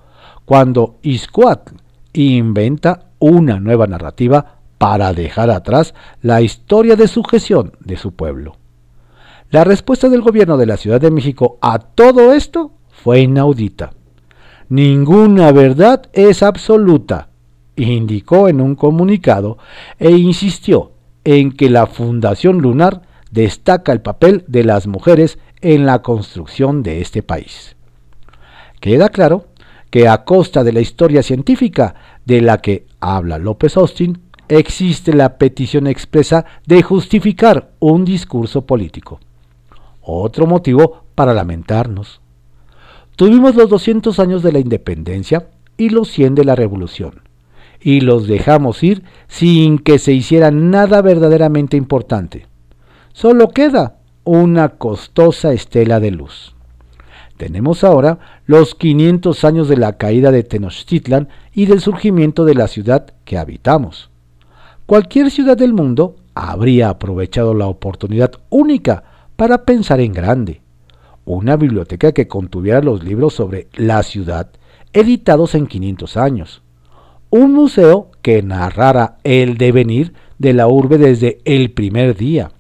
cuando 0.45 0.97
Izcoatl 1.01 1.75
inventa 2.13 3.07
una 3.19 3.59
nueva 3.59 3.87
narrativa 3.87 4.57
para 4.77 5.13
dejar 5.13 5.49
atrás 5.49 5.93
la 6.21 6.41
historia 6.41 6.95
de 6.95 7.07
sujeción 7.07 7.73
de 7.79 7.97
su 7.97 8.13
pueblo. 8.13 8.60
La 9.51 9.65
respuesta 9.65 10.07
del 10.07 10.21
gobierno 10.21 10.55
de 10.55 10.65
la 10.65 10.77
Ciudad 10.77 11.01
de 11.01 11.11
México 11.11 11.57
a 11.61 11.77
todo 11.77 12.31
esto 12.31 12.71
fue 12.87 13.19
inaudita. 13.19 13.91
Ninguna 14.69 15.51
verdad 15.51 16.03
es 16.13 16.41
absoluta, 16.41 17.27
indicó 17.75 18.47
en 18.47 18.61
un 18.61 18.75
comunicado 18.75 19.57
e 19.99 20.11
insistió 20.11 20.93
en 21.25 21.51
que 21.51 21.69
la 21.69 21.87
Fundación 21.87 22.59
Lunar 22.59 23.01
destaca 23.29 23.91
el 23.91 23.99
papel 23.99 24.45
de 24.47 24.63
las 24.63 24.87
mujeres 24.87 25.37
en 25.59 25.85
la 25.85 26.01
construcción 26.01 26.81
de 26.81 27.01
este 27.01 27.21
país. 27.21 27.75
Queda 28.79 29.09
claro 29.09 29.47
que 29.89 30.07
a 30.07 30.23
costa 30.23 30.63
de 30.63 30.71
la 30.71 30.79
historia 30.79 31.23
científica 31.23 31.95
de 32.23 32.39
la 32.39 32.59
que 32.59 32.85
habla 33.01 33.37
López 33.37 33.75
Austin, 33.75 34.17
existe 34.47 35.13
la 35.13 35.37
petición 35.37 35.87
expresa 35.87 36.45
de 36.65 36.81
justificar 36.83 37.71
un 37.79 38.05
discurso 38.05 38.65
político. 38.65 39.19
Otro 40.01 40.47
motivo 40.47 41.03
para 41.15 41.33
lamentarnos. 41.33 42.21
Tuvimos 43.15 43.55
los 43.55 43.69
200 43.69 44.19
años 44.19 44.41
de 44.41 44.51
la 44.51 44.59
independencia 44.59 45.47
y 45.77 45.89
los 45.89 46.09
100 46.09 46.35
de 46.35 46.45
la 46.45 46.55
revolución, 46.55 47.21
y 47.79 48.01
los 48.01 48.27
dejamos 48.27 48.83
ir 48.83 49.03
sin 49.27 49.77
que 49.77 49.99
se 49.99 50.13
hiciera 50.13 50.51
nada 50.51 51.01
verdaderamente 51.01 51.77
importante. 51.77 52.47
Solo 53.13 53.49
queda 53.49 53.97
una 54.23 54.69
costosa 54.69 55.53
estela 55.53 55.99
de 55.99 56.11
luz. 56.11 56.55
Tenemos 57.37 57.83
ahora 57.83 58.19
los 58.45 58.75
500 58.75 59.43
años 59.45 59.67
de 59.67 59.77
la 59.77 59.97
caída 59.97 60.31
de 60.31 60.43
Tenochtitlan 60.43 61.29
y 61.53 61.65
del 61.65 61.81
surgimiento 61.81 62.45
de 62.45 62.55
la 62.55 62.67
ciudad 62.67 63.13
que 63.25 63.37
habitamos. 63.37 64.11
Cualquier 64.85 65.31
ciudad 65.31 65.57
del 65.57 65.73
mundo 65.73 66.17
habría 66.35 66.89
aprovechado 66.89 67.53
la 67.53 67.67
oportunidad 67.67 68.31
única 68.49 69.03
para 69.41 69.65
pensar 69.65 69.99
en 70.01 70.13
grande. 70.13 70.61
Una 71.25 71.55
biblioteca 71.55 72.11
que 72.11 72.27
contuviera 72.27 72.79
los 72.79 73.03
libros 73.03 73.33
sobre 73.33 73.69
la 73.73 74.03
ciudad 74.03 74.51
editados 74.93 75.55
en 75.55 75.65
500 75.65 76.15
años. 76.15 76.61
Un 77.31 77.51
museo 77.51 78.11
que 78.21 78.43
narrara 78.43 79.17
el 79.23 79.57
devenir 79.57 80.13
de 80.37 80.53
la 80.53 80.67
urbe 80.67 80.99
desde 80.99 81.39
el 81.45 81.71
primer 81.71 82.15
día 82.15 82.51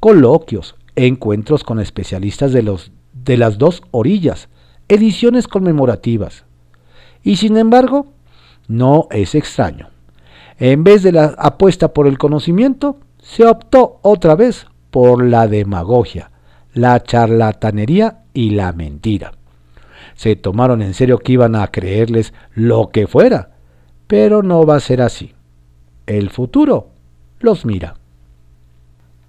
coloquios, 0.00 0.76
encuentros 0.94 1.64
con 1.64 1.80
especialistas 1.80 2.50
de, 2.50 2.62
los, 2.62 2.92
de 3.12 3.36
las 3.36 3.58
dos 3.58 3.82
orillas, 3.90 4.48
ediciones 4.88 5.46
conmemorativas. 5.46 6.46
Y 7.24 7.36
sin 7.36 7.58
embargo, 7.58 8.06
no 8.68 9.06
es 9.10 9.34
extraño. 9.34 9.90
En 10.58 10.82
vez 10.82 11.02
de 11.02 11.12
la 11.12 11.34
apuesta 11.36 11.92
por 11.92 12.06
el 12.06 12.16
conocimiento, 12.16 13.00
se 13.18 13.44
optó 13.44 13.98
otra 14.00 14.34
vez 14.34 14.66
por 14.96 15.22
la 15.22 15.46
demagogia, 15.46 16.30
la 16.72 17.02
charlatanería 17.02 18.20
y 18.32 18.52
la 18.52 18.72
mentira. 18.72 19.32
Se 20.14 20.36
tomaron 20.36 20.80
en 20.80 20.94
serio 20.94 21.18
que 21.18 21.32
iban 21.32 21.54
a 21.54 21.66
creerles 21.66 22.32
lo 22.54 22.88
que 22.88 23.06
fuera, 23.06 23.50
pero 24.06 24.42
no 24.42 24.64
va 24.64 24.76
a 24.76 24.80
ser 24.80 25.02
así. 25.02 25.34
El 26.06 26.30
futuro 26.30 26.92
los 27.40 27.66
mira 27.66 27.96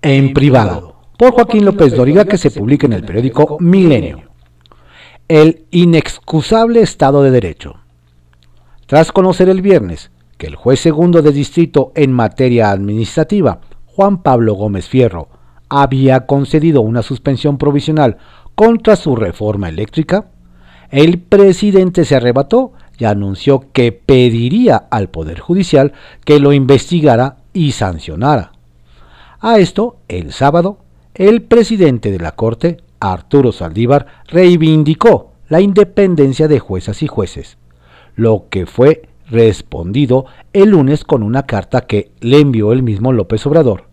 en 0.02 0.32
privado, 0.32 0.96
por 1.18 1.34
Joaquín 1.34 1.66
López 1.66 1.94
Doriga, 1.94 2.24
que 2.24 2.38
se 2.38 2.50
publica 2.50 2.88
en 2.88 2.94
el 2.94 3.04
periódico 3.04 3.58
Milenio. 3.60 4.22
El 5.28 5.66
inexcusable 5.72 6.80
Estado 6.80 7.24
de 7.24 7.32
Derecho. 7.32 7.76
Tras 8.86 9.12
conocer 9.12 9.50
el 9.50 9.62
viernes 9.62 10.12
que 10.38 10.48
el 10.48 10.56
juez 10.56 10.80
segundo 10.80 11.22
de 11.22 11.34
distrito 11.34 11.92
en 11.94 12.14
materia 12.14 12.72
administrativa, 12.72 13.60
Juan 13.86 14.24
Pablo 14.24 14.54
Gómez 14.54 14.88
Fierro, 14.88 15.28
había 15.70 16.26
concedido 16.26 16.82
una 16.82 17.02
suspensión 17.02 17.58
provisional 17.58 18.18
contra 18.56 18.96
su 18.96 19.16
reforma 19.16 19.70
eléctrica, 19.70 20.28
el 20.90 21.20
presidente 21.20 22.06
se 22.06 22.16
arrebató 22.16 22.74
y 22.98 23.06
anunció 23.06 23.66
que 23.72 23.92
pediría 23.92 24.78
al 24.78 25.10
Poder 25.10 25.40
Judicial 25.40 25.94
que 26.26 26.40
lo 26.40 26.54
investigara 26.54 27.38
y 27.54 27.74
sancionara. 27.74 28.54
A 29.40 29.60
esto, 29.60 29.98
el 30.08 30.34
sábado, 30.34 30.80
el 31.14 31.44
presidente 31.44 32.12
de 32.12 32.20
la 32.20 32.32
Corte, 32.32 32.78
Arturo 33.00 33.52
Saldívar, 33.52 34.08
reivindicó 34.28 35.32
la 35.50 35.62
independencia 35.62 36.48
de 36.48 36.60
juezas 36.60 37.04
y 37.04 37.08
jueces, 37.08 37.58
lo 38.16 38.46
que 38.50 38.66
fue 38.66 39.04
respondido 39.30 40.26
el 40.54 40.70
lunes 40.70 41.04
con 41.04 41.22
una 41.22 41.44
carta 41.44 41.82
que 41.82 42.12
le 42.22 42.40
envió 42.40 42.72
el 42.72 42.82
mismo 42.82 43.14
López 43.14 43.46
Obrador, 43.46 43.86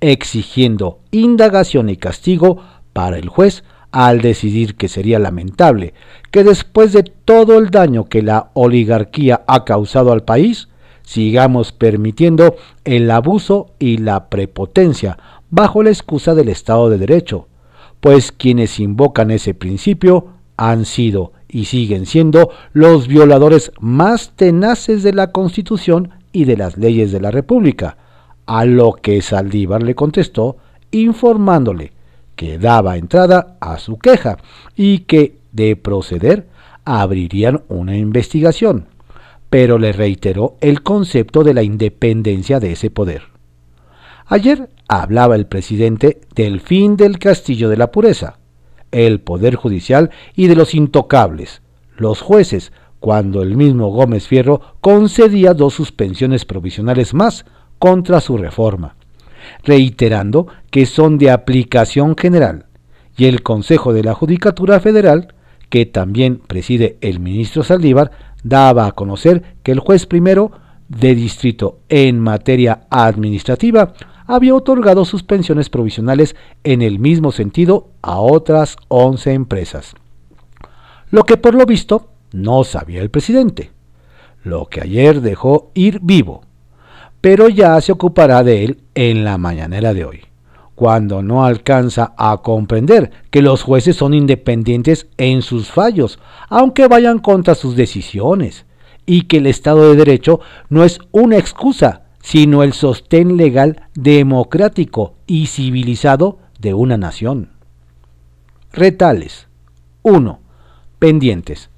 exigiendo 0.00 1.00
indagación 1.10 1.88
y 1.88 1.96
castigo 1.96 2.62
para 2.92 3.18
el 3.18 3.28
juez 3.28 3.64
al 3.90 4.20
decidir 4.20 4.76
que 4.76 4.88
sería 4.88 5.18
lamentable 5.18 5.94
que 6.30 6.44
después 6.44 6.92
de 6.92 7.02
todo 7.02 7.58
el 7.58 7.70
daño 7.70 8.04
que 8.04 8.22
la 8.22 8.50
oligarquía 8.54 9.42
ha 9.46 9.64
causado 9.64 10.12
al 10.12 10.24
país, 10.24 10.68
sigamos 11.02 11.72
permitiendo 11.72 12.56
el 12.84 13.10
abuso 13.10 13.72
y 13.78 13.98
la 13.98 14.28
prepotencia 14.28 15.18
bajo 15.50 15.82
la 15.82 15.90
excusa 15.90 16.34
del 16.34 16.50
Estado 16.50 16.90
de 16.90 16.98
Derecho, 16.98 17.48
pues 18.00 18.30
quienes 18.30 18.78
invocan 18.78 19.30
ese 19.30 19.54
principio 19.54 20.28
han 20.56 20.84
sido 20.84 21.32
y 21.48 21.64
siguen 21.64 22.04
siendo 22.04 22.50
los 22.72 23.08
violadores 23.08 23.72
más 23.80 24.32
tenaces 24.36 25.02
de 25.02 25.14
la 25.14 25.32
Constitución 25.32 26.10
y 26.30 26.44
de 26.44 26.58
las 26.58 26.76
leyes 26.76 27.10
de 27.10 27.20
la 27.20 27.30
República, 27.30 27.96
a 28.48 28.64
lo 28.64 28.94
que 28.94 29.22
Saldívar 29.22 29.84
le 29.84 29.94
contestó 29.94 30.56
informándole 30.90 31.92
que 32.34 32.58
daba 32.58 32.96
entrada 32.96 33.56
a 33.60 33.78
su 33.78 33.98
queja 33.98 34.38
y 34.74 35.00
que, 35.00 35.38
de 35.52 35.76
proceder, 35.76 36.48
abrirían 36.84 37.62
una 37.68 37.96
investigación 37.96 38.88
pero 39.50 39.78
le 39.78 39.92
reiteró 39.92 40.56
el 40.60 40.82
concepto 40.82 41.42
de 41.42 41.54
la 41.54 41.62
independencia 41.62 42.60
de 42.60 42.72
ese 42.72 42.90
poder. 42.90 43.22
Ayer 44.26 44.68
hablaba 44.88 45.36
el 45.36 45.46
presidente 45.46 46.20
del 46.34 46.60
fin 46.60 46.96
del 46.96 47.18
castillo 47.18 47.68
de 47.68 47.78
la 47.78 47.90
pureza, 47.90 48.38
el 48.90 49.20
poder 49.20 49.54
judicial 49.54 50.10
y 50.34 50.48
de 50.48 50.56
los 50.56 50.74
intocables, 50.74 51.62
los 51.96 52.20
jueces, 52.20 52.72
cuando 53.00 53.42
el 53.42 53.56
mismo 53.56 53.88
Gómez 53.88 54.26
Fierro 54.26 54.60
concedía 54.80 55.54
dos 55.54 55.74
suspensiones 55.74 56.44
provisionales 56.44 57.14
más 57.14 57.46
contra 57.78 58.20
su 58.20 58.36
reforma, 58.36 58.96
reiterando 59.64 60.46
que 60.70 60.86
son 60.86 61.18
de 61.18 61.30
aplicación 61.30 62.16
general, 62.16 62.66
y 63.16 63.26
el 63.26 63.42
Consejo 63.42 63.92
de 63.92 64.04
la 64.04 64.14
Judicatura 64.14 64.80
Federal, 64.80 65.34
que 65.70 65.86
también 65.86 66.36
preside 66.38 66.96
el 67.00 67.20
ministro 67.20 67.62
Saldívar, 67.62 68.10
daba 68.42 68.86
a 68.86 68.92
conocer 68.92 69.42
que 69.62 69.72
el 69.72 69.80
juez 69.80 70.06
primero 70.06 70.52
de 70.88 71.14
distrito 71.14 71.80
en 71.88 72.20
materia 72.20 72.86
administrativa 72.88 73.92
había 74.26 74.54
otorgado 74.54 75.04
suspensiones 75.04 75.70
provisionales 75.70 76.36
en 76.62 76.82
el 76.82 76.98
mismo 76.98 77.32
sentido 77.32 77.88
a 78.02 78.20
otras 78.20 78.76
11 78.88 79.32
empresas. 79.32 79.94
Lo 81.10 81.24
que 81.24 81.36
por 81.36 81.54
lo 81.54 81.64
visto 81.64 82.10
no 82.32 82.62
sabía 82.64 83.00
el 83.00 83.10
presidente, 83.10 83.72
lo 84.44 84.66
que 84.66 84.82
ayer 84.82 85.22
dejó 85.22 85.70
ir 85.74 86.00
vivo, 86.02 86.42
pero 87.20 87.48
ya 87.48 87.80
se 87.80 87.92
ocupará 87.92 88.42
de 88.42 88.64
él 88.64 88.80
en 88.94 89.24
la 89.24 89.38
mañanera 89.38 89.94
de 89.94 90.04
hoy 90.04 90.28
cuando 90.78 91.24
no 91.24 91.44
alcanza 91.44 92.14
a 92.16 92.36
comprender 92.36 93.10
que 93.32 93.42
los 93.42 93.64
jueces 93.64 93.96
son 93.96 94.14
independientes 94.14 95.08
en 95.16 95.42
sus 95.42 95.72
fallos, 95.72 96.20
aunque 96.48 96.86
vayan 96.86 97.18
contra 97.18 97.56
sus 97.56 97.74
decisiones, 97.74 98.64
y 99.04 99.22
que 99.22 99.38
el 99.38 99.48
Estado 99.48 99.90
de 99.90 99.96
Derecho 99.96 100.38
no 100.68 100.84
es 100.84 101.00
una 101.10 101.36
excusa, 101.36 102.02
sino 102.22 102.62
el 102.62 102.74
sostén 102.74 103.36
legal 103.36 103.88
democrático 103.94 105.14
y 105.26 105.46
civilizado 105.46 106.38
de 106.60 106.74
una 106.74 106.96
nación. 106.96 107.50
Retales. 108.72 109.48
1. 110.02 110.38
Pendientes. 111.00 111.70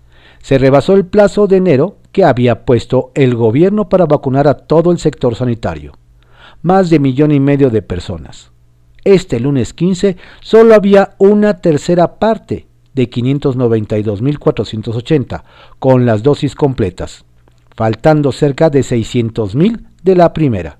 Se 0.42 0.58
rebasó 0.58 0.92
el 0.92 1.06
plazo 1.06 1.46
de 1.46 1.56
enero 1.56 1.96
que 2.12 2.24
había 2.24 2.64
puesto 2.64 3.10
el 3.14 3.34
gobierno 3.34 3.88
para 3.88 4.06
vacunar 4.06 4.46
a 4.48 4.54
todo 4.54 4.92
el 4.92 4.98
sector 4.98 5.34
sanitario. 5.34 5.92
Más 6.62 6.88
de 6.90 6.98
millón 6.98 7.32
y 7.32 7.40
medio 7.40 7.70
de 7.70 7.80
personas. 7.82 8.50
Este 9.04 9.40
lunes 9.40 9.72
15 9.72 10.18
solo 10.40 10.74
había 10.74 11.14
una 11.18 11.56
tercera 11.58 12.18
parte 12.18 12.66
de 12.94 13.08
592.480 13.08 15.42
con 15.78 16.04
las 16.04 16.22
dosis 16.22 16.54
completas, 16.54 17.24
faltando 17.74 18.30
cerca 18.32 18.68
de 18.68 18.80
600.000 18.80 19.86
de 20.02 20.16
la 20.16 20.34
primera, 20.34 20.78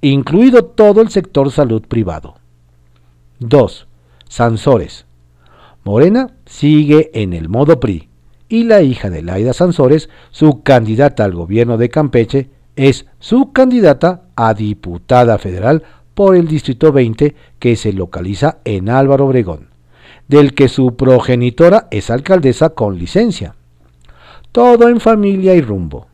incluido 0.00 0.64
todo 0.64 1.00
el 1.00 1.08
sector 1.08 1.50
salud 1.50 1.82
privado. 1.82 2.34
2. 3.38 3.86
Sansores. 4.28 5.06
Morena 5.84 6.34
sigue 6.44 7.10
en 7.14 7.32
el 7.32 7.48
modo 7.48 7.80
PRI 7.80 8.11
y 8.52 8.64
la 8.64 8.82
hija 8.82 9.08
de 9.08 9.22
Laida 9.22 9.54
Sansores, 9.54 10.10
su 10.30 10.62
candidata 10.62 11.24
al 11.24 11.32
gobierno 11.32 11.78
de 11.78 11.88
Campeche, 11.88 12.50
es 12.76 13.06
su 13.18 13.50
candidata 13.50 14.24
a 14.36 14.52
diputada 14.52 15.38
federal 15.38 15.84
por 16.12 16.36
el 16.36 16.48
Distrito 16.48 16.92
20 16.92 17.34
que 17.58 17.76
se 17.76 17.94
localiza 17.94 18.58
en 18.66 18.90
Álvaro 18.90 19.24
Obregón, 19.24 19.68
del 20.28 20.52
que 20.52 20.68
su 20.68 20.96
progenitora 20.96 21.88
es 21.90 22.10
alcaldesa 22.10 22.74
con 22.74 22.98
licencia. 22.98 23.54
Todo 24.52 24.90
en 24.90 25.00
familia 25.00 25.54
y 25.54 25.62
rumbo. 25.62 26.08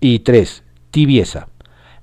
Y 0.00 0.18
3. 0.18 0.64
Tibieza. 0.90 1.46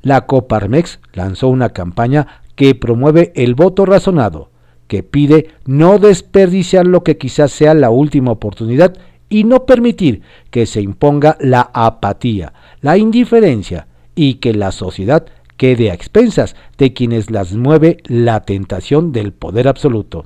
La 0.02 0.28
Coparmex 0.28 1.02
lanzó 1.12 1.50
una 1.50 1.72
campaña 1.72 2.42
que 2.56 2.74
promueve 2.74 3.34
el 3.36 3.56
voto 3.56 3.86
razonado, 3.86 4.50
que 4.88 5.04
pide 5.04 5.50
no 5.66 6.00
desperdiciar 6.00 6.88
lo 6.88 7.04
que 7.04 7.18
quizás 7.18 7.52
sea 7.52 7.74
la 7.74 7.90
última 7.90 8.32
oportunidad 8.32 8.94
y 9.32 9.46
no 9.46 9.66
permitir 9.66 10.22
que 10.52 10.68
se 10.68 10.82
imponga 10.82 11.38
la 11.40 11.72
apatía, 11.74 12.54
la 12.82 12.98
indiferencia 12.98 13.88
y 14.14 14.36
que 14.36 14.54
la 14.54 14.74
sociedad 14.74 15.26
quede 15.56 15.90
a 15.90 15.94
expensas 15.94 16.56
de 16.78 16.92
quienes 16.92 17.32
las 17.32 17.54
mueve 17.54 17.98
la 18.06 18.42
tentación 18.42 19.14
del 19.14 19.32
poder 19.32 19.70
absoluto. 19.70 20.26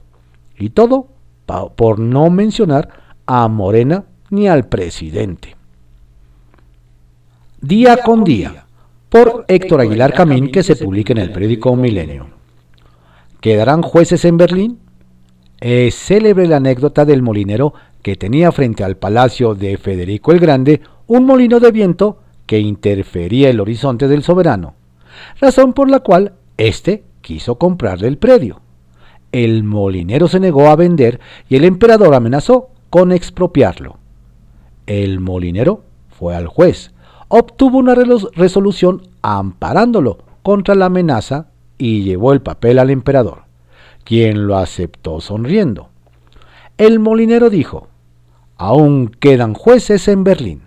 Y 0.57 0.71
todo 0.71 1.07
por 1.75 1.99
no 1.99 2.29
mencionar 2.31 2.89
a 3.27 3.47
Morena 3.47 4.05
ni 4.31 4.47
al 4.47 4.67
presidente. 4.67 5.55
Día 7.61 7.97
con 7.97 8.23
día, 8.23 8.65
por 9.09 9.45
Héctor 9.47 9.81
Aguilar 9.81 10.13
Camín, 10.13 10.51
que 10.51 10.63
se 10.63 10.75
publica 10.75 11.13
en 11.13 11.19
el 11.19 11.31
periódico 11.31 11.75
Milenio. 11.75 12.27
¿Quedarán 13.39 13.83
jueces 13.83 14.25
en 14.25 14.37
Berlín? 14.37 14.79
Es 15.59 15.95
célebre 15.95 16.47
la 16.47 16.57
anécdota 16.57 17.05
del 17.05 17.21
molinero 17.21 17.73
que 18.05 18.15
tenía 18.15 18.51
frente 18.51 18.83
al 18.83 18.97
palacio 18.97 19.55
de 19.55 19.79
Federico 19.79 20.31
el 20.31 20.39
Grande 20.39 20.79
un 21.07 21.25
molino 21.25 21.59
de 21.59 21.71
viento 21.71 22.19
que 22.45 22.59
interfería 22.59 23.49
el 23.49 23.59
horizonte 23.59 24.07
del 24.07 24.21
soberano, 24.21 24.75
razón 25.41 25.73
por 25.73 25.89
la 25.89 26.01
cual 26.01 26.33
éste 26.55 27.03
quiso 27.21 27.55
comprarle 27.55 28.07
el 28.07 28.19
predio. 28.19 28.61
El 29.31 29.63
molinero 29.63 30.27
se 30.27 30.39
negó 30.39 30.67
a 30.67 30.75
vender 30.75 31.19
y 31.49 31.55
el 31.55 31.63
emperador 31.63 32.13
amenazó 32.13 32.67
con 32.91 33.11
expropiarlo. 33.11 33.97
El 34.85 35.19
molinero 35.19 35.81
fue 36.09 36.35
al 36.35 36.45
juez, 36.45 36.93
obtuvo 37.27 37.79
una 37.79 37.95
resolución 37.95 39.01
amparándolo 39.23 40.19
contra 40.43 40.75
la 40.75 40.85
amenaza 40.85 41.47
y 41.79 42.03
llevó 42.03 42.33
el 42.33 42.43
papel 42.43 42.77
al 42.77 42.91
emperador, 42.91 43.45
quien 44.03 44.45
lo 44.45 44.57
aceptó 44.57 45.21
sonriendo. 45.21 45.89
El 46.77 46.99
molinero 46.99 47.49
dijo, 47.49 47.87
aún 48.57 49.07
quedan 49.07 49.53
jueces 49.53 50.07
en 50.07 50.23
Berlín. 50.23 50.61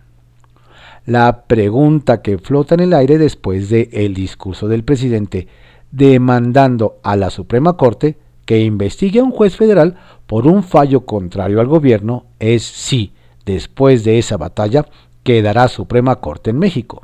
La 1.07 1.45
pregunta 1.47 2.21
que 2.21 2.39
flota 2.39 2.75
en 2.75 2.81
el 2.81 2.93
aire 2.93 3.19
después 3.19 3.71
del 3.71 3.89
el 3.93 4.15
discurso 4.15 4.69
del 4.69 4.85
presidente 4.85 5.49
demandando 5.91 6.99
a 7.03 7.17
la 7.17 7.31
Suprema 7.31 7.77
Corte 7.77 8.19
que 8.45 8.61
investigue 8.61 9.21
a 9.21 9.25
un 9.25 9.31
juez 9.31 9.57
federal 9.57 9.97
por 10.27 10.47
un 10.47 10.63
fallo 10.63 11.07
contrario 11.07 11.61
al 11.61 11.67
gobierno 11.67 12.27
es 12.39 12.63
si, 12.63 13.13
después 13.45 14.05
de 14.05 14.19
esa 14.19 14.37
batalla, 14.37 14.87
quedará 15.23 15.69
Suprema 15.69 16.17
Corte 16.17 16.51
en 16.51 16.59
México. 16.59 17.03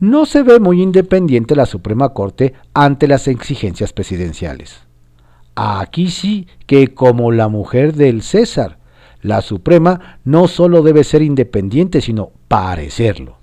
No 0.00 0.26
se 0.26 0.42
ve 0.44 0.60
muy 0.60 0.80
independiente 0.80 1.56
la 1.56 1.66
Suprema 1.66 2.10
Corte 2.10 2.54
ante 2.72 3.08
las 3.08 3.26
exigencias 3.26 3.92
presidenciales. 3.92 4.80
Aquí 5.56 6.08
sí 6.10 6.46
que 6.66 6.94
como 6.94 7.32
la 7.32 7.48
mujer 7.48 7.94
del 7.94 8.22
César, 8.22 8.77
la 9.20 9.40
Suprema 9.40 10.18
no 10.24 10.48
solo 10.48 10.82
debe 10.82 11.04
ser 11.04 11.22
independiente, 11.22 12.00
sino 12.00 12.30
parecerlo. 12.48 13.38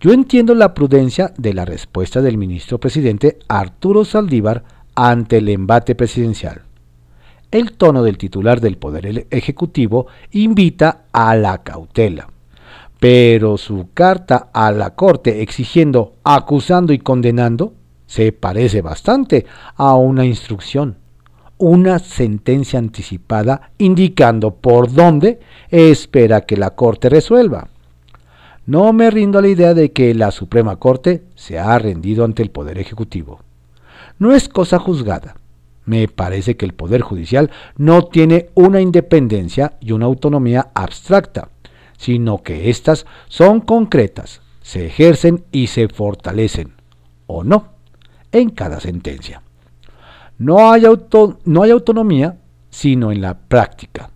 Yo 0.00 0.12
entiendo 0.12 0.54
la 0.54 0.74
prudencia 0.74 1.32
de 1.36 1.54
la 1.54 1.64
respuesta 1.64 2.20
del 2.20 2.36
ministro 2.36 2.78
presidente 2.78 3.38
Arturo 3.48 4.04
Saldívar 4.04 4.64
ante 4.94 5.38
el 5.38 5.48
embate 5.48 5.94
presidencial 5.94 6.66
el 7.50 7.72
tono 7.72 8.02
del 8.02 8.18
titular 8.18 8.60
del 8.60 8.76
Poder 8.76 9.26
Ejecutivo 9.30 10.06
invita 10.32 11.04
a 11.12 11.34
la 11.36 11.62
cautela. 11.62 12.28
Pero 12.98 13.56
su 13.56 13.88
carta 13.92 14.48
a 14.52 14.72
la 14.72 14.94
Corte 14.94 15.42
exigiendo, 15.42 16.14
acusando 16.24 16.92
y 16.92 16.98
condenando 16.98 17.74
se 18.06 18.32
parece 18.32 18.82
bastante 18.82 19.46
a 19.74 19.94
una 19.96 20.24
instrucción, 20.24 20.96
una 21.58 21.98
sentencia 21.98 22.78
anticipada 22.78 23.70
indicando 23.78 24.54
por 24.54 24.92
dónde 24.92 25.40
espera 25.70 26.42
que 26.42 26.56
la 26.56 26.70
Corte 26.70 27.08
resuelva. 27.08 27.68
No 28.66 28.92
me 28.92 29.10
rindo 29.10 29.38
a 29.38 29.42
la 29.42 29.48
idea 29.48 29.74
de 29.74 29.92
que 29.92 30.14
la 30.14 30.30
Suprema 30.30 30.76
Corte 30.76 31.22
se 31.34 31.58
ha 31.58 31.78
rendido 31.78 32.24
ante 32.24 32.42
el 32.42 32.50
Poder 32.50 32.78
Ejecutivo. 32.78 33.40
No 34.18 34.34
es 34.34 34.48
cosa 34.48 34.78
juzgada 34.78 35.36
me 35.86 36.08
parece 36.08 36.56
que 36.56 36.66
el 36.66 36.74
Poder 36.74 37.00
Judicial 37.00 37.50
no 37.76 38.06
tiene 38.06 38.50
una 38.54 38.80
independencia 38.80 39.78
y 39.80 39.92
una 39.92 40.04
autonomía 40.06 40.68
abstracta, 40.74 41.48
sino 41.96 42.42
que 42.42 42.68
éstas 42.68 43.06
son 43.28 43.60
concretas, 43.60 44.42
se 44.60 44.86
ejercen 44.86 45.44
y 45.52 45.68
se 45.68 45.88
fortalecen, 45.88 46.74
o 47.26 47.44
no, 47.44 47.68
en 48.32 48.50
cada 48.50 48.80
sentencia. 48.80 49.42
No 50.38 50.70
hay, 50.70 50.84
no 51.44 51.62
hay 51.62 51.70
autonomía 51.70 52.38
sino 52.68 53.10
en 53.10 53.22
la 53.22 53.38
práctica, 53.38 54.10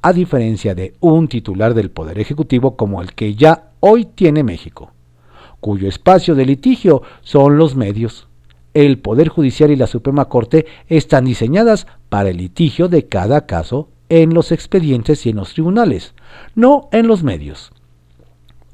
a 0.00 0.12
diferencia 0.14 0.74
de 0.74 0.94
un 1.00 1.28
titular 1.28 1.74
del 1.74 1.90
Poder 1.90 2.18
Ejecutivo 2.18 2.76
como 2.76 3.02
el 3.02 3.12
que 3.12 3.34
ya 3.34 3.72
hoy 3.80 4.06
tiene 4.06 4.42
México, 4.42 4.92
cuyo 5.60 5.86
espacio 5.86 6.34
de 6.34 6.46
litigio 6.46 7.02
son 7.20 7.58
los 7.58 7.76
medios, 7.76 8.26
el 8.72 8.98
Poder 8.98 9.28
Judicial 9.28 9.70
y 9.70 9.76
la 9.76 9.86
Suprema 9.86 10.26
Corte 10.26 10.64
están 10.88 11.26
diseñadas 11.26 11.86
para 12.08 12.30
el 12.30 12.38
litigio 12.38 12.88
de 12.88 13.06
cada 13.06 13.44
caso 13.44 13.88
en 14.08 14.32
los 14.32 14.52
expedientes 14.52 15.26
y 15.26 15.30
en 15.30 15.36
los 15.36 15.52
tribunales, 15.52 16.14
no 16.54 16.88
en 16.92 17.06
los 17.08 17.22
medios. 17.22 17.70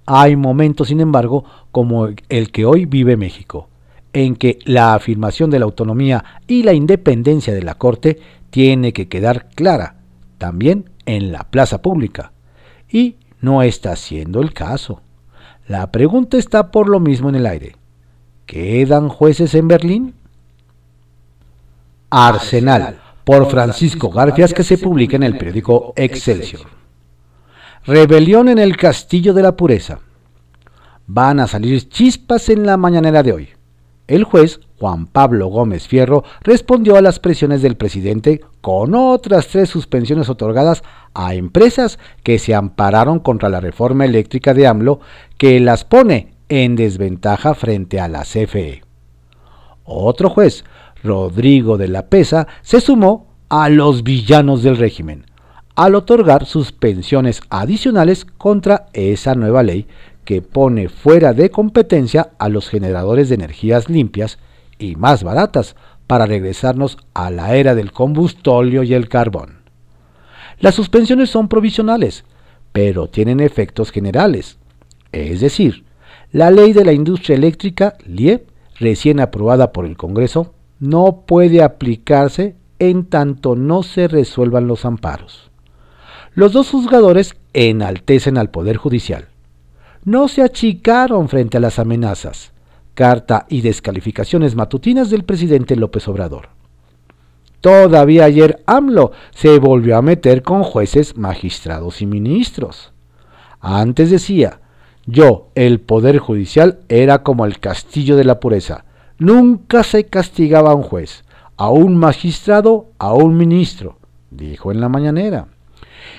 Hay 0.06 0.36
momentos, 0.36 0.88
sin 0.88 1.00
embargo, 1.00 1.44
como 1.70 2.08
el 2.28 2.52
que 2.52 2.64
hoy 2.64 2.84
vive 2.86 3.16
México, 3.16 3.68
en 4.12 4.36
que 4.36 4.58
la 4.64 4.94
afirmación 4.94 5.50
de 5.50 5.58
la 5.58 5.64
autonomía 5.64 6.24
y 6.46 6.62
la 6.62 6.72
independencia 6.72 7.54
de 7.54 7.62
la 7.62 7.74
Corte 7.74 8.20
tiene 8.50 8.92
que 8.92 9.08
quedar 9.08 9.48
clara, 9.54 9.96
también 10.38 10.90
en 11.06 11.32
la 11.32 11.44
plaza 11.44 11.80
pública. 11.80 12.32
Y 12.88 13.16
no 13.40 13.62
está 13.62 13.96
siendo 13.96 14.40
el 14.40 14.52
caso. 14.52 15.00
La 15.66 15.90
pregunta 15.90 16.36
está 16.36 16.70
por 16.70 16.88
lo 16.88 17.00
mismo 17.00 17.28
en 17.28 17.36
el 17.36 17.46
aire. 17.46 17.76
¿Quedan 18.46 19.08
jueces 19.08 19.54
en 19.54 19.68
Berlín? 19.68 20.14
Arsenal, 22.10 23.00
por 23.24 23.48
Francisco 23.50 24.10
Garfias, 24.10 24.52
que 24.52 24.64
se 24.64 24.76
publica 24.76 25.16
en 25.16 25.22
el 25.22 25.38
periódico 25.38 25.94
Excelsior. 25.96 26.66
Rebelión 27.84 28.48
en 28.48 28.58
el 28.58 28.76
Castillo 28.76 29.32
de 29.32 29.42
la 29.42 29.56
Pureza. 29.56 30.00
Van 31.06 31.40
a 31.40 31.46
salir 31.46 31.88
chispas 31.88 32.50
en 32.50 32.66
la 32.66 32.76
mañanera 32.76 33.22
de 33.22 33.32
hoy. 33.32 33.48
El 34.08 34.24
juez 34.24 34.60
Juan 34.78 35.06
Pablo 35.06 35.46
Gómez 35.46 35.86
Fierro 35.86 36.24
respondió 36.42 36.96
a 36.96 37.02
las 37.02 37.20
presiones 37.20 37.62
del 37.62 37.76
presidente 37.76 38.40
con 38.60 38.94
otras 38.94 39.46
tres 39.46 39.68
suspensiones 39.68 40.28
otorgadas 40.28 40.82
a 41.14 41.34
empresas 41.34 42.00
que 42.24 42.38
se 42.40 42.54
ampararon 42.54 43.20
contra 43.20 43.48
la 43.48 43.60
reforma 43.60 44.04
eléctrica 44.04 44.54
de 44.54 44.66
AMLO 44.66 45.00
que 45.38 45.60
las 45.60 45.84
pone 45.84 46.34
en 46.48 46.74
desventaja 46.74 47.54
frente 47.54 48.00
a 48.00 48.08
la 48.08 48.22
CFE. 48.22 48.82
Otro 49.84 50.30
juez, 50.30 50.64
Rodrigo 51.02 51.78
de 51.78 51.88
la 51.88 52.08
Pesa, 52.08 52.48
se 52.62 52.80
sumó 52.80 53.28
a 53.48 53.68
los 53.68 54.02
villanos 54.02 54.62
del 54.62 54.76
régimen, 54.78 55.26
al 55.74 55.94
otorgar 55.94 56.46
suspensiones 56.46 57.40
adicionales 57.50 58.24
contra 58.24 58.86
esa 58.92 59.34
nueva 59.34 59.62
ley 59.62 59.86
que 60.24 60.42
pone 60.42 60.88
fuera 60.88 61.32
de 61.32 61.50
competencia 61.50 62.30
a 62.38 62.48
los 62.48 62.68
generadores 62.68 63.28
de 63.28 63.34
energías 63.34 63.88
limpias 63.88 64.38
y 64.78 64.96
más 64.96 65.24
baratas 65.24 65.76
para 66.06 66.26
regresarnos 66.26 66.98
a 67.14 67.30
la 67.30 67.56
era 67.56 67.74
del 67.74 67.92
combustóleo 67.92 68.82
y 68.82 68.94
el 68.94 69.08
carbón. 69.08 69.62
Las 70.58 70.74
suspensiones 70.74 71.30
son 71.30 71.48
provisionales, 71.48 72.24
pero 72.72 73.08
tienen 73.08 73.40
efectos 73.40 73.90
generales, 73.90 74.58
es 75.10 75.40
decir, 75.40 75.84
la 76.30 76.50
ley 76.50 76.72
de 76.72 76.84
la 76.84 76.92
industria 76.92 77.36
eléctrica, 77.36 77.96
LIE, 78.06 78.46
recién 78.78 79.20
aprobada 79.20 79.72
por 79.72 79.84
el 79.84 79.96
Congreso, 79.96 80.54
no 80.80 81.24
puede 81.26 81.62
aplicarse 81.62 82.56
en 82.78 83.04
tanto 83.04 83.54
no 83.54 83.82
se 83.82 84.08
resuelvan 84.08 84.66
los 84.66 84.84
amparos. 84.84 85.50
Los 86.34 86.52
dos 86.52 86.70
juzgadores 86.70 87.36
enaltecen 87.52 88.38
al 88.38 88.50
Poder 88.50 88.76
Judicial. 88.76 89.28
No 90.04 90.26
se 90.26 90.42
achicaron 90.42 91.28
frente 91.28 91.58
a 91.58 91.60
las 91.60 91.78
amenazas, 91.78 92.50
carta 92.94 93.46
y 93.48 93.60
descalificaciones 93.60 94.56
matutinas 94.56 95.10
del 95.10 95.22
presidente 95.22 95.76
López 95.76 96.08
Obrador. 96.08 96.48
Todavía 97.60 98.24
ayer 98.24 98.64
AMLO 98.66 99.12
se 99.30 99.60
volvió 99.60 99.96
a 99.96 100.02
meter 100.02 100.42
con 100.42 100.64
jueces, 100.64 101.16
magistrados 101.16 102.02
y 102.02 102.06
ministros. 102.06 102.92
Antes 103.60 104.10
decía, 104.10 104.58
Yo, 105.06 105.50
el 105.54 105.78
Poder 105.78 106.18
Judicial, 106.18 106.80
era 106.88 107.22
como 107.22 107.46
el 107.46 107.60
castillo 107.60 108.16
de 108.16 108.24
la 108.24 108.40
pureza. 108.40 108.84
Nunca 109.18 109.84
se 109.84 110.06
castigaba 110.06 110.72
a 110.72 110.74
un 110.74 110.82
juez, 110.82 111.22
a 111.56 111.70
un 111.70 111.96
magistrado, 111.96 112.88
a 112.98 113.12
un 113.12 113.36
ministro, 113.36 113.98
dijo 114.32 114.72
en 114.72 114.80
la 114.80 114.88
mañanera. 114.88 115.46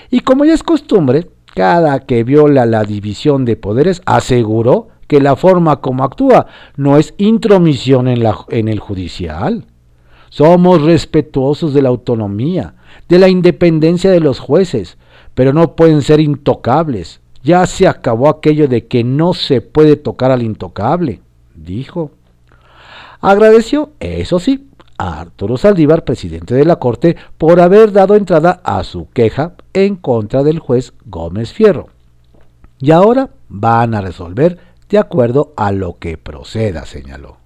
Y 0.09 0.21
como 0.21 0.45
ya 0.45 0.53
es 0.53 0.63
costumbre, 0.63 1.27
cada 1.53 1.99
que 1.99 2.23
viola 2.23 2.65
la 2.65 2.83
división 2.83 3.45
de 3.45 3.55
poderes 3.55 4.01
aseguró 4.05 4.87
que 5.07 5.21
la 5.21 5.35
forma 5.35 5.81
como 5.81 6.03
actúa 6.03 6.47
no 6.75 6.97
es 6.97 7.13
intromisión 7.17 8.07
en, 8.07 8.67
el 8.67 8.79
judicial. 8.79 9.65
Somos 10.29 10.81
respetuosos 10.81 11.73
de 11.73 11.83
la 11.83 11.89
autonomía, 11.89 12.73
de 13.07 13.19
la 13.19 13.29
independencia 13.29 14.09
de 14.09 14.19
los 14.19 14.39
jueces, 14.39 14.97
pero 15.35 15.53
no 15.53 15.75
pueden 15.75 16.01
ser 16.01 16.19
intocables. 16.19 17.21
Ya 17.43 17.67
se 17.67 17.87
acabó 17.87 18.29
aquello 18.29 18.67
de 18.67 18.87
que 18.87 19.03
no 19.03 19.35
se 19.35 19.61
puede 19.61 19.95
tocar 19.95 20.31
al 20.31 20.41
intocable, 20.41 21.19
dijo. 21.53 22.11
Agradeció, 23.21 23.91
eso 23.99 24.39
sí, 24.39 24.69
a 24.97 25.21
Arturo 25.21 25.57
Saldívar, 25.57 26.03
presidente 26.03 26.55
de 26.55 26.65
la 26.65 26.77
Corte, 26.77 27.15
por 27.37 27.59
haber 27.59 27.91
dado 27.91 28.15
entrada 28.15 28.61
a 28.63 28.83
su 28.83 29.09
queja 29.11 29.53
en 29.73 29.95
contra 29.95 30.43
del 30.43 30.59
juez 30.59 30.93
Gómez 31.05 31.53
Fierro. 31.53 31.89
Y 32.79 32.91
ahora 32.91 33.29
van 33.49 33.93
a 33.95 34.01
resolver 34.01 34.57
de 34.89 34.97
acuerdo 34.97 35.53
a 35.55 35.71
lo 35.71 35.97
que 35.97 36.17
proceda, 36.17 36.85
señaló. 36.85 37.37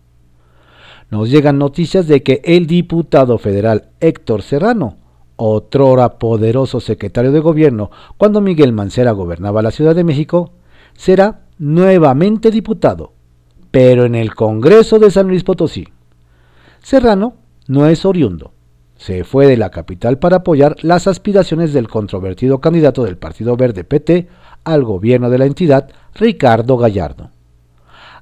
Nos 1.10 1.30
llegan 1.30 1.58
noticias 1.58 2.08
de 2.08 2.22
que 2.22 2.42
el 2.44 2.68
diputado 2.68 3.38
federal 3.38 3.90
Héctor 4.02 4.42
Serrano, 4.42 4.98
otrora 5.38 6.18
poderoso 6.18 6.80
secretario 6.80 7.32
de 7.32 7.40
gobierno 7.40 7.92
cuando 8.18 8.42
Miguel 8.42 8.74
Mancera 8.74 9.12
gobernaba 9.12 9.62
la 9.62 9.72
Ciudad 9.72 9.96
de 9.96 10.04
México, 10.04 10.52
será 10.96 11.42
nuevamente 11.60 12.52
diputado, 12.52 13.13
pero 13.72 14.04
en 14.06 14.16
el 14.16 14.36
Congreso 14.36 15.00
de 15.00 15.12
San 15.12 15.28
Luis 15.28 15.44
Potosí. 15.44 15.88
Serrano 16.82 17.36
no 17.68 17.88
es 17.88 18.06
oriundo. 18.06 18.52
Se 18.98 19.24
fue 19.24 19.48
de 19.48 19.58
la 19.58 19.70
capital 19.70 20.18
para 20.18 20.38
apoyar 20.38 20.76
las 20.82 21.08
aspiraciones 21.08 21.74
del 21.74 21.88
controvertido 21.88 22.60
candidato 22.60 23.04
del 23.04 23.18
Partido 23.18 23.56
Verde 23.56 23.84
PT 23.84 24.28
al 24.64 24.84
gobierno 24.84 25.30
de 25.30 25.38
la 25.38 25.46
entidad, 25.46 25.90
Ricardo 26.16 26.78
Gallardo. 26.78 27.30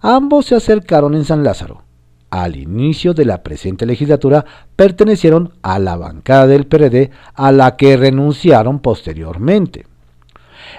Ambos 0.02 0.48
se 0.48 0.56
acercaron 0.56 1.16
en 1.16 1.26
San 1.26 1.44
Lázaro. 1.44 1.82
Al 2.30 2.58
inicio 2.58 3.14
de 3.14 3.26
la 3.26 3.44
presente 3.44 3.86
legislatura 3.86 4.46
pertenecieron 4.76 5.54
a 5.62 5.80
la 5.80 5.96
bancada 5.96 6.48
del 6.48 6.68
PRD 6.68 7.12
a 7.34 7.52
la 7.52 7.78
que 7.78 7.96
renunciaron 7.96 8.80
posteriormente. 8.80 9.86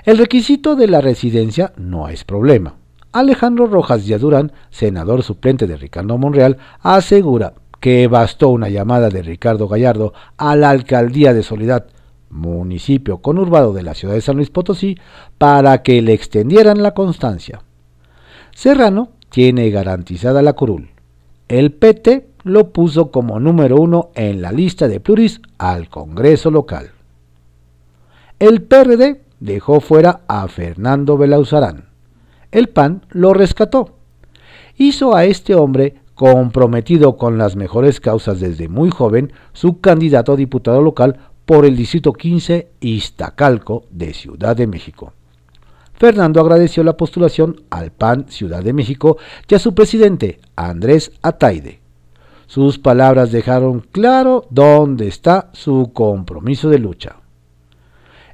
El 0.04 0.18
requisito 0.18 0.76
de 0.76 0.86
la 0.86 1.00
residencia 1.00 1.72
no 1.76 2.08
es 2.08 2.24
problema. 2.24 2.74
Alejandro 3.12 3.66
Rojas 3.66 4.04
Yadurán, 4.04 4.52
senador 4.70 5.22
suplente 5.22 5.66
de 5.66 5.76
Ricardo 5.76 6.18
Monreal, 6.18 6.58
asegura 6.82 7.54
que 7.80 8.06
bastó 8.08 8.48
una 8.48 8.68
llamada 8.68 9.08
de 9.08 9.22
Ricardo 9.22 9.68
Gallardo 9.68 10.12
a 10.36 10.56
la 10.56 10.70
alcaldía 10.70 11.34
de 11.34 11.42
Soledad, 11.42 11.86
municipio 12.30 13.18
conurbado 13.18 13.72
de 13.72 13.82
la 13.82 13.94
ciudad 13.94 14.14
de 14.14 14.20
San 14.20 14.36
Luis 14.36 14.50
Potosí, 14.50 14.98
para 15.38 15.82
que 15.82 16.02
le 16.02 16.12
extendieran 16.12 16.82
la 16.82 16.92
constancia. 16.92 17.62
Serrano 18.54 19.10
tiene 19.30 19.70
garantizada 19.70 20.42
la 20.42 20.54
curul. 20.54 20.90
El 21.48 21.72
PT 21.72 22.28
lo 22.42 22.70
puso 22.70 23.10
como 23.10 23.38
número 23.38 23.76
uno 23.76 24.10
en 24.14 24.40
la 24.40 24.52
lista 24.52 24.88
de 24.88 25.00
pluris 25.00 25.40
al 25.58 25.88
Congreso 25.88 26.50
local. 26.50 26.90
El 28.38 28.62
PRD 28.62 29.22
dejó 29.40 29.80
fuera 29.80 30.20
a 30.28 30.46
Fernando 30.48 31.16
Belauzarán. 31.16 31.86
El 32.50 32.68
PAN 32.68 33.04
lo 33.10 33.34
rescató. 33.34 33.96
Hizo 34.76 35.14
a 35.14 35.24
este 35.24 35.54
hombre 35.54 35.96
comprometido 36.16 37.18
con 37.18 37.36
las 37.36 37.56
mejores 37.56 38.00
causas 38.00 38.40
desde 38.40 38.68
muy 38.68 38.90
joven, 38.90 39.32
su 39.52 39.80
candidato 39.80 40.32
a 40.32 40.36
diputado 40.36 40.80
local 40.80 41.18
por 41.44 41.66
el 41.66 41.76
Distrito 41.76 42.14
15 42.14 42.70
Iztacalco 42.80 43.84
de 43.90 44.14
Ciudad 44.14 44.56
de 44.56 44.66
México. 44.66 45.12
Fernando 45.92 46.40
agradeció 46.40 46.82
la 46.82 46.96
postulación 46.96 47.60
al 47.68 47.92
PAN 47.92 48.26
Ciudad 48.28 48.64
de 48.64 48.72
México 48.72 49.18
y 49.46 49.54
a 49.54 49.58
su 49.58 49.74
presidente, 49.74 50.40
Andrés 50.56 51.12
Ataide. 51.20 51.80
Sus 52.46 52.78
palabras 52.78 53.30
dejaron 53.30 53.80
claro 53.80 54.46
dónde 54.48 55.08
está 55.08 55.50
su 55.52 55.90
compromiso 55.92 56.70
de 56.70 56.78
lucha. 56.78 57.16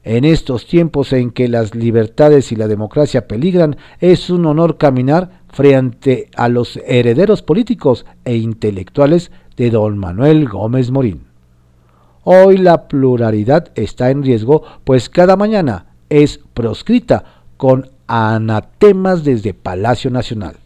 En 0.05 0.25
estos 0.25 0.67
tiempos 0.67 1.13
en 1.13 1.31
que 1.31 1.49
las 1.49 1.75
libertades 1.75 2.51
y 2.51 2.57
la 2.57 2.67
democracia 2.67 3.29
peligran, 3.29 3.77
es 4.01 4.31
un 4.31 4.47
honor 4.47 4.77
caminar 4.77 5.42
frente 5.53 6.29
a 6.35 6.49
los 6.49 6.79
herederos 6.87 7.43
políticos 7.43 8.07
e 8.25 8.37
intelectuales 8.37 9.31
de 9.57 9.71
don 9.71 9.99
Manuel 9.99 10.49
Gómez 10.49 10.91
Morín. 10.91 11.27
Hoy 12.25 12.57
la 12.57 12.89
pluralidad 12.89 13.71
está 13.75 14.11
en 14.11 14.23
riesgo, 14.23 14.63
pues 14.85 15.09
cada 15.09 15.37
mañana 15.37 15.87
es 16.09 16.41
proscrita 16.55 17.25
con 17.57 17.91
anatemas 18.07 19.25
desde 19.25 19.55
Palacio 19.55 20.11
Nacional. 20.11 20.57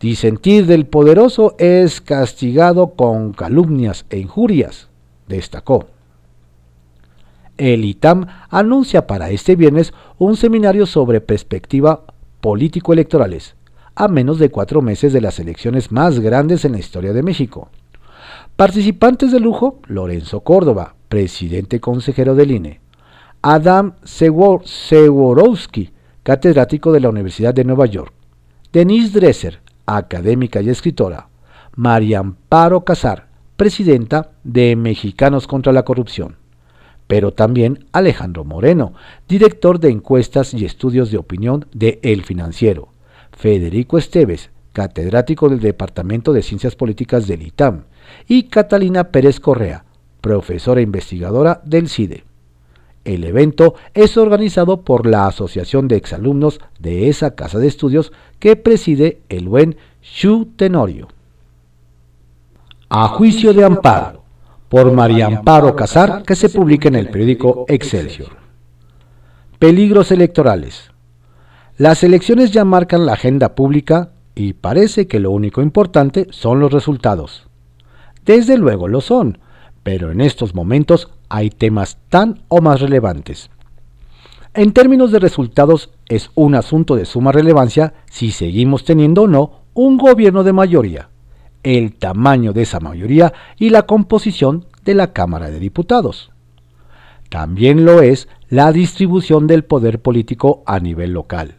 Disentir 0.00 0.66
del 0.66 0.86
poderoso 0.86 1.54
es 1.58 2.00
castigado 2.00 2.90
con 2.90 3.32
calumnias 3.32 4.04
e 4.10 4.18
injurias, 4.18 4.88
destacó. 5.26 5.86
El 7.56 7.84
ITAM 7.86 8.26
anuncia 8.50 9.06
para 9.06 9.30
este 9.30 9.56
viernes 9.56 9.94
un 10.18 10.36
seminario 10.36 10.84
sobre 10.84 11.22
perspectiva 11.22 12.02
político-electorales, 12.42 13.56
a 13.96 14.08
menos 14.08 14.38
de 14.38 14.50
cuatro 14.50 14.82
meses 14.82 15.12
de 15.14 15.22
las 15.22 15.40
elecciones 15.40 15.90
más 15.90 16.20
grandes 16.20 16.64
en 16.66 16.72
la 16.72 16.78
historia 16.78 17.14
de 17.14 17.22
México. 17.22 17.70
Participantes 18.54 19.32
de 19.32 19.40
lujo, 19.40 19.80
Lorenzo 19.86 20.40
Córdoba, 20.40 20.94
presidente 21.08 21.80
consejero 21.80 22.34
del 22.34 22.50
INE, 22.50 22.80
Adam 23.40 23.94
Seworowski, 24.04 25.90
catedrático 26.22 26.92
de 26.92 27.00
la 27.00 27.08
Universidad 27.08 27.54
de 27.54 27.64
Nueva 27.64 27.86
York, 27.86 28.12
Denise 28.72 29.18
Dresser, 29.18 29.60
académica 29.86 30.60
y 30.60 30.68
escritora, 30.68 31.28
María 31.74 32.18
Amparo 32.18 32.84
Casar, 32.84 33.28
presidenta 33.56 34.32
de 34.44 34.76
Mexicanos 34.76 35.46
contra 35.46 35.72
la 35.72 35.84
Corrupción, 35.84 36.36
pero 37.06 37.32
también 37.32 37.86
Alejandro 37.92 38.44
Moreno, 38.44 38.92
director 39.28 39.80
de 39.80 39.90
encuestas 39.90 40.52
y 40.52 40.66
estudios 40.66 41.10
de 41.10 41.16
opinión 41.16 41.66
de 41.72 41.98
El 42.02 42.24
Financiero, 42.24 42.88
Federico 43.36 43.98
Esteves, 43.98 44.50
catedrático 44.72 45.48
del 45.48 45.60
Departamento 45.60 46.32
de 46.32 46.42
Ciencias 46.42 46.74
Políticas 46.74 47.26
del 47.26 47.42
ITAM, 47.42 47.84
y 48.26 48.44
Catalina 48.44 49.04
Pérez 49.04 49.40
Correa, 49.40 49.84
profesora 50.20 50.80
investigadora 50.80 51.60
del 51.64 51.88
CIDE. 51.88 52.24
El 53.04 53.22
evento 53.24 53.74
es 53.94 54.16
organizado 54.16 54.80
por 54.80 55.06
la 55.06 55.28
Asociación 55.28 55.86
de 55.86 55.96
Exalumnos 55.96 56.60
de 56.80 57.08
esa 57.08 57.36
casa 57.36 57.58
de 57.58 57.68
estudios 57.68 58.10
que 58.40 58.56
preside 58.56 59.20
el 59.28 59.48
buen 59.48 59.76
Xu 60.02 60.48
Tenorio. 60.56 61.08
A 62.88 63.08
juicio 63.08 63.52
de 63.52 63.64
amparo, 63.64 64.22
por 64.68 64.90
María 64.92 65.26
Amparo 65.26 65.76
Casar, 65.76 66.22
que 66.24 66.34
se 66.34 66.48
publica 66.48 66.88
en 66.88 66.96
el 66.96 67.10
periódico 67.10 67.66
Excelsior. 67.68 68.30
Peligros 69.58 70.10
electorales. 70.10 70.90
Las 71.78 72.02
elecciones 72.02 72.52
ya 72.52 72.64
marcan 72.64 73.04
la 73.04 73.12
agenda 73.12 73.54
pública 73.54 74.12
y 74.34 74.54
parece 74.54 75.06
que 75.06 75.20
lo 75.20 75.30
único 75.30 75.60
importante 75.60 76.26
son 76.30 76.58
los 76.58 76.72
resultados. 76.72 77.48
Desde 78.24 78.56
luego 78.56 78.88
lo 78.88 79.02
son, 79.02 79.40
pero 79.82 80.10
en 80.10 80.22
estos 80.22 80.54
momentos 80.54 81.10
hay 81.28 81.50
temas 81.50 81.98
tan 82.08 82.40
o 82.48 82.62
más 82.62 82.80
relevantes. 82.80 83.50
En 84.54 84.72
términos 84.72 85.12
de 85.12 85.18
resultados, 85.18 85.90
es 86.08 86.30
un 86.34 86.54
asunto 86.54 86.96
de 86.96 87.04
suma 87.04 87.30
relevancia 87.30 87.92
si 88.10 88.30
seguimos 88.30 88.86
teniendo 88.86 89.24
o 89.24 89.28
no 89.28 89.60
un 89.74 89.98
gobierno 89.98 90.44
de 90.44 90.54
mayoría, 90.54 91.10
el 91.62 91.92
tamaño 91.92 92.54
de 92.54 92.62
esa 92.62 92.80
mayoría 92.80 93.34
y 93.58 93.68
la 93.68 93.82
composición 93.82 94.64
de 94.82 94.94
la 94.94 95.12
Cámara 95.12 95.50
de 95.50 95.60
Diputados. 95.60 96.30
También 97.28 97.84
lo 97.84 98.00
es 98.00 98.28
la 98.48 98.72
distribución 98.72 99.46
del 99.46 99.64
poder 99.64 100.00
político 100.00 100.62
a 100.64 100.80
nivel 100.80 101.12
local. 101.12 101.56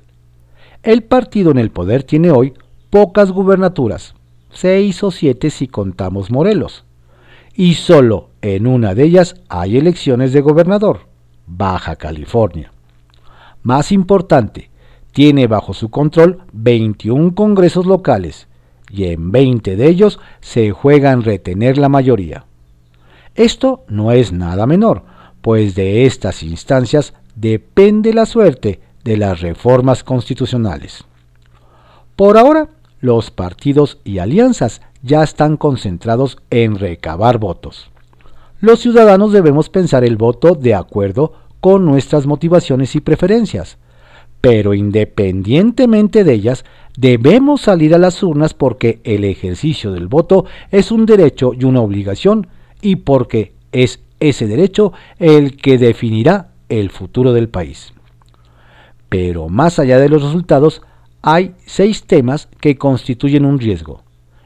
El 0.88 1.04
partido 1.04 1.52
en 1.52 1.58
el 1.58 1.70
poder 1.70 2.04
tiene 2.04 2.32
hoy 2.32 2.54
pocas 2.90 3.32
gubernaturas, 3.32 4.16
seis 4.52 5.04
o 5.04 5.12
siete 5.12 5.50
si 5.50 5.68
contamos 5.68 6.32
Morelos, 6.32 6.86
y 7.54 7.74
solo 7.74 8.30
en 8.42 8.66
una 8.68 8.96
de 8.96 9.04
ellas 9.04 9.36
hay 9.50 9.76
elecciones 9.76 10.32
de 10.32 10.40
gobernador, 10.40 11.02
Baja 11.46 11.98
California. 11.98 12.72
Más 13.64 13.92
importante, 13.92 14.70
tiene 15.12 15.48
bajo 15.48 15.74
su 15.74 15.90
control 15.90 16.44
21 16.54 17.36
congresos 17.36 17.86
locales 17.86 18.48
y 18.90 19.08
en 19.08 19.30
20 19.34 19.76
de 19.76 19.90
ellos 19.90 20.22
se 20.40 20.72
juegan 20.72 21.22
retener 21.22 21.78
la 21.78 21.90
mayoría. 21.90 22.46
Esto 23.36 23.84
no 23.90 24.14
es 24.14 24.32
nada 24.32 24.66
menor, 24.66 25.04
pues 25.42 25.76
de 25.76 26.06
estas 26.06 26.44
instancias 26.44 27.14
depende 27.36 28.14
la 28.14 28.26
suerte 28.26 28.87
de 29.08 29.16
las 29.16 29.40
reformas 29.40 30.04
constitucionales. 30.04 31.06
Por 32.18 32.38
ahora, 32.38 32.68
los 33.00 33.32
partidos 33.32 34.00
y 34.04 34.18
alianzas 34.18 34.82
ya 35.02 35.24
están 35.24 35.56
concentrados 35.56 36.38
en 36.50 36.78
recabar 36.78 37.38
votos. 37.38 37.90
Los 38.60 38.80
ciudadanos 38.80 39.32
debemos 39.32 39.70
pensar 39.70 40.04
el 40.04 40.18
voto 40.18 40.56
de 40.56 40.76
acuerdo 40.76 41.32
con 41.62 41.86
nuestras 41.86 42.26
motivaciones 42.26 42.96
y 42.96 43.00
preferencias, 43.00 43.78
pero 44.42 44.74
independientemente 44.74 46.26
de 46.26 46.34
ellas, 46.34 46.66
debemos 46.98 47.62
salir 47.62 47.96
a 47.96 48.00
las 48.00 48.22
urnas 48.22 48.54
porque 48.54 49.00
el 49.06 49.24
ejercicio 49.24 49.94
del 49.94 50.08
voto 50.08 50.46
es 50.70 50.92
un 50.92 51.06
derecho 51.06 51.54
y 51.58 51.64
una 51.64 51.80
obligación 51.80 52.48
y 52.82 52.98
porque 52.98 53.54
es 53.72 54.02
ese 54.20 54.48
derecho 54.48 54.92
el 55.18 55.56
que 55.56 55.78
definirá 55.78 56.50
el 56.68 56.90
futuro 56.90 57.32
del 57.32 57.48
país. 57.48 57.94
Pero 59.10 59.50
más 59.50 59.80
allá 59.80 60.00
de 60.00 60.10
los 60.10 60.24
resultados, 60.24 60.82
hay 61.22 61.56
seis 61.66 62.04
temas 62.04 62.48
que 62.60 62.78
constituyen 62.78 63.46
un 63.46 63.60
riesgo 63.60 64.04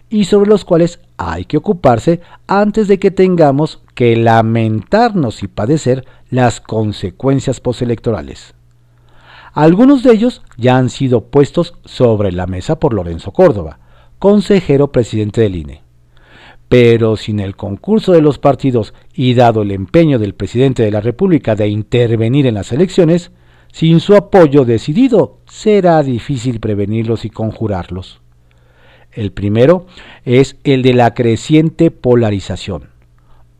y 0.09 0.25
sobre 0.25 0.49
los 0.49 0.65
cuales 0.65 0.99
hay 1.17 1.45
que 1.45 1.57
ocuparse 1.57 2.19
antes 2.45 2.87
de 2.87 2.99
que 2.99 3.11
tengamos 3.11 3.81
que 3.95 4.15
lamentarnos 4.17 5.41
y 5.41 5.47
padecer 5.47 6.05
las 6.29 6.59
consecuencias 6.59 7.61
postelectorales. 7.61 8.53
Algunos 9.53 10.03
de 10.03 10.11
ellos 10.11 10.41
ya 10.57 10.77
han 10.77 10.89
sido 10.89 11.25
puestos 11.25 11.75
sobre 11.85 12.31
la 12.31 12.45
mesa 12.45 12.79
por 12.79 12.93
Lorenzo 12.93 13.31
Córdoba, 13.31 13.79
consejero 14.19 14.91
presidente 14.91 15.41
del 15.41 15.55
INE. 15.55 15.81
Pero 16.67 17.17
sin 17.17 17.39
el 17.39 17.55
concurso 17.55 18.13
de 18.13 18.21
los 18.21 18.37
partidos 18.37 18.93
y 19.13 19.33
dado 19.33 19.61
el 19.61 19.71
empeño 19.71 20.19
del 20.19 20.35
presidente 20.35 20.83
de 20.83 20.91
la 20.91 21.01
República 21.01 21.55
de 21.55 21.67
intervenir 21.67 22.47
en 22.47 22.55
las 22.55 22.71
elecciones, 22.71 23.31
sin 23.71 23.99
su 23.99 24.15
apoyo 24.15 24.65
decidido 24.65 25.37
será 25.47 26.01
difícil 26.03 26.59
prevenirlos 26.59 27.25
y 27.25 27.29
conjurarlos. 27.29 28.21
El 29.11 29.31
primero 29.31 29.87
es 30.25 30.57
el 30.63 30.81
de 30.83 30.93
la 30.93 31.13
creciente 31.13 31.91
polarización 31.91 32.91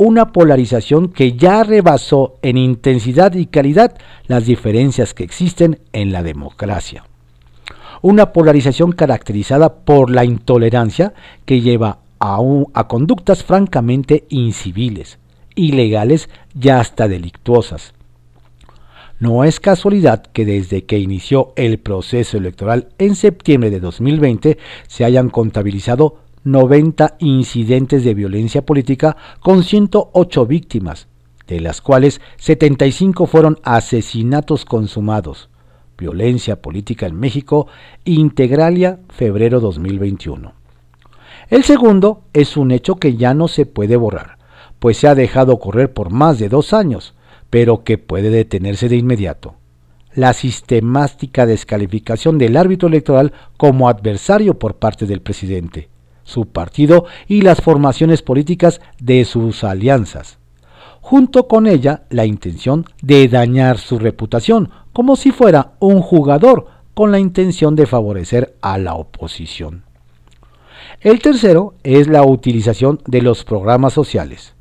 una 0.02 0.32
polarización 0.32 1.10
que 1.10 1.34
ya 1.34 1.64
rebasó 1.64 2.40
en 2.42 2.58
intensidad 2.58 3.36
y 3.36 3.46
calidad 3.46 3.96
las 4.26 4.48
diferencias 4.48 5.14
que 5.14 5.24
existen 5.24 5.80
en 5.94 6.12
la 6.12 6.24
democracia. 6.24 7.04
Una 8.02 8.34
polarización 8.34 8.94
caracterizada 8.94 9.76
por 9.76 10.10
la 10.10 10.26
intolerancia 10.26 11.14
que 11.46 11.62
lleva 11.62 12.00
a, 12.20 12.40
a 12.74 12.88
conductas 12.88 13.44
francamente 13.44 14.26
inciviles, 14.30 15.20
ilegales 15.54 16.30
y 16.60 16.70
hasta 16.70 17.08
delictuosas. 17.08 17.94
No 19.22 19.44
es 19.44 19.60
casualidad 19.60 20.24
que 20.24 20.46
desde 20.46 20.86
que 20.86 20.98
inició 20.98 21.54
el 21.56 21.78
proceso 21.78 22.38
electoral 22.38 22.88
en 22.98 23.14
septiembre 23.14 23.70
de 23.70 23.80
2020 23.80 24.58
se 24.88 25.06
hayan 25.06 25.30
contabilizado 25.30 26.16
90 26.44 27.18
incidentes 27.20 28.04
de 28.04 28.16
violencia 28.16 28.66
política 28.66 29.16
con 29.40 29.64
108 29.64 30.48
víctimas, 30.48 31.08
de 31.46 31.60
las 31.60 31.82
cuales 31.82 32.20
75 32.38 33.28
fueron 33.28 33.60
asesinatos 33.62 34.66
consumados. 34.66 35.50
Violencia 36.00 36.60
política 36.60 37.06
en 37.06 37.20
México, 37.20 37.68
Integralia, 38.06 39.02
febrero 39.10 39.60
2021. 39.60 40.52
El 41.48 41.64
segundo 41.64 42.24
es 42.34 42.58
un 42.58 42.72
hecho 42.72 42.96
que 42.96 43.18
ya 43.18 43.36
no 43.36 43.48
se 43.48 43.68
puede 43.68 43.98
borrar, 43.98 44.40
pues 44.80 44.98
se 44.98 45.08
ha 45.08 45.14
dejado 45.14 45.60
correr 45.60 45.94
por 45.94 46.10
más 46.10 46.40
de 46.40 46.50
dos 46.50 46.74
años, 46.74 47.14
pero 47.52 47.84
que 47.84 48.00
puede 48.00 48.32
detenerse 48.32 48.90
de 48.90 48.96
inmediato. 48.96 49.54
La 50.16 50.34
sistemática 50.34 51.46
descalificación 51.46 52.40
del 52.40 52.58
árbitro 52.58 52.88
electoral 52.88 53.34
como 53.58 53.88
adversario 53.88 54.58
por 54.58 54.78
parte 54.78 55.06
del 55.06 55.22
presidente 55.22 55.92
su 56.24 56.48
partido 56.48 57.06
y 57.28 57.42
las 57.42 57.62
formaciones 57.62 58.22
políticas 58.22 58.82
de 59.00 59.26
sus 59.26 59.64
alianzas. 59.64 60.38
Junto 61.02 61.48
con 61.48 61.68
ella, 61.68 62.04
la 62.10 62.26
intención 62.26 62.86
de 63.02 63.28
dañar 63.28 63.78
su 63.78 64.00
reputación, 64.00 64.70
como 64.94 65.16
si 65.16 65.32
fuera 65.32 65.74
un 65.80 66.02
jugador 66.02 66.68
con 66.94 67.12
la 67.12 67.20
intención 67.20 67.76
de 67.76 67.88
favorecer 67.88 68.56
a 68.62 68.78
la 68.78 68.94
oposición. 68.94 69.84
El 71.00 71.20
tercero 71.20 71.74
es 71.84 72.08
la 72.08 72.24
utilización 72.24 73.02
de 73.08 73.22
los 73.22 73.44
programas 73.44 73.94
sociales 73.94 74.54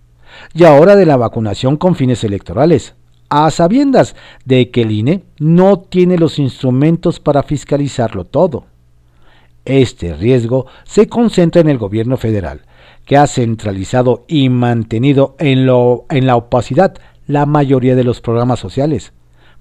y 0.55 0.65
ahora 0.65 0.97
de 0.97 1.07
la 1.07 1.17
vacunación 1.17 1.77
con 1.77 1.95
fines 1.95 2.25
electorales, 2.25 2.95
a 3.29 3.51
sabiendas 3.51 4.17
de 4.45 4.71
que 4.71 4.83
el 4.83 4.91
INE 4.91 5.23
no 5.39 5.79
tiene 5.79 6.19
los 6.19 6.39
instrumentos 6.39 7.21
para 7.21 7.43
fiscalizarlo 7.43 8.25
todo. 8.25 8.65
Este 9.65 10.15
riesgo 10.15 10.67
se 10.85 11.07
concentra 11.07 11.61
en 11.61 11.69
el 11.69 11.79
gobierno 11.79 12.17
federal, 12.17 12.63
que 13.05 13.17
ha 13.17 13.27
centralizado 13.27 14.25
y 14.29 14.49
mantenido 14.49 15.37
en, 15.39 15.69
en 16.11 16.27
la 16.27 16.37
opacidad 16.37 16.95
la 17.27 17.47
mayoría 17.47 17.95
de 17.95 18.05
los 18.05 18.21
programas 18.21 18.59
sociales, 18.59 19.13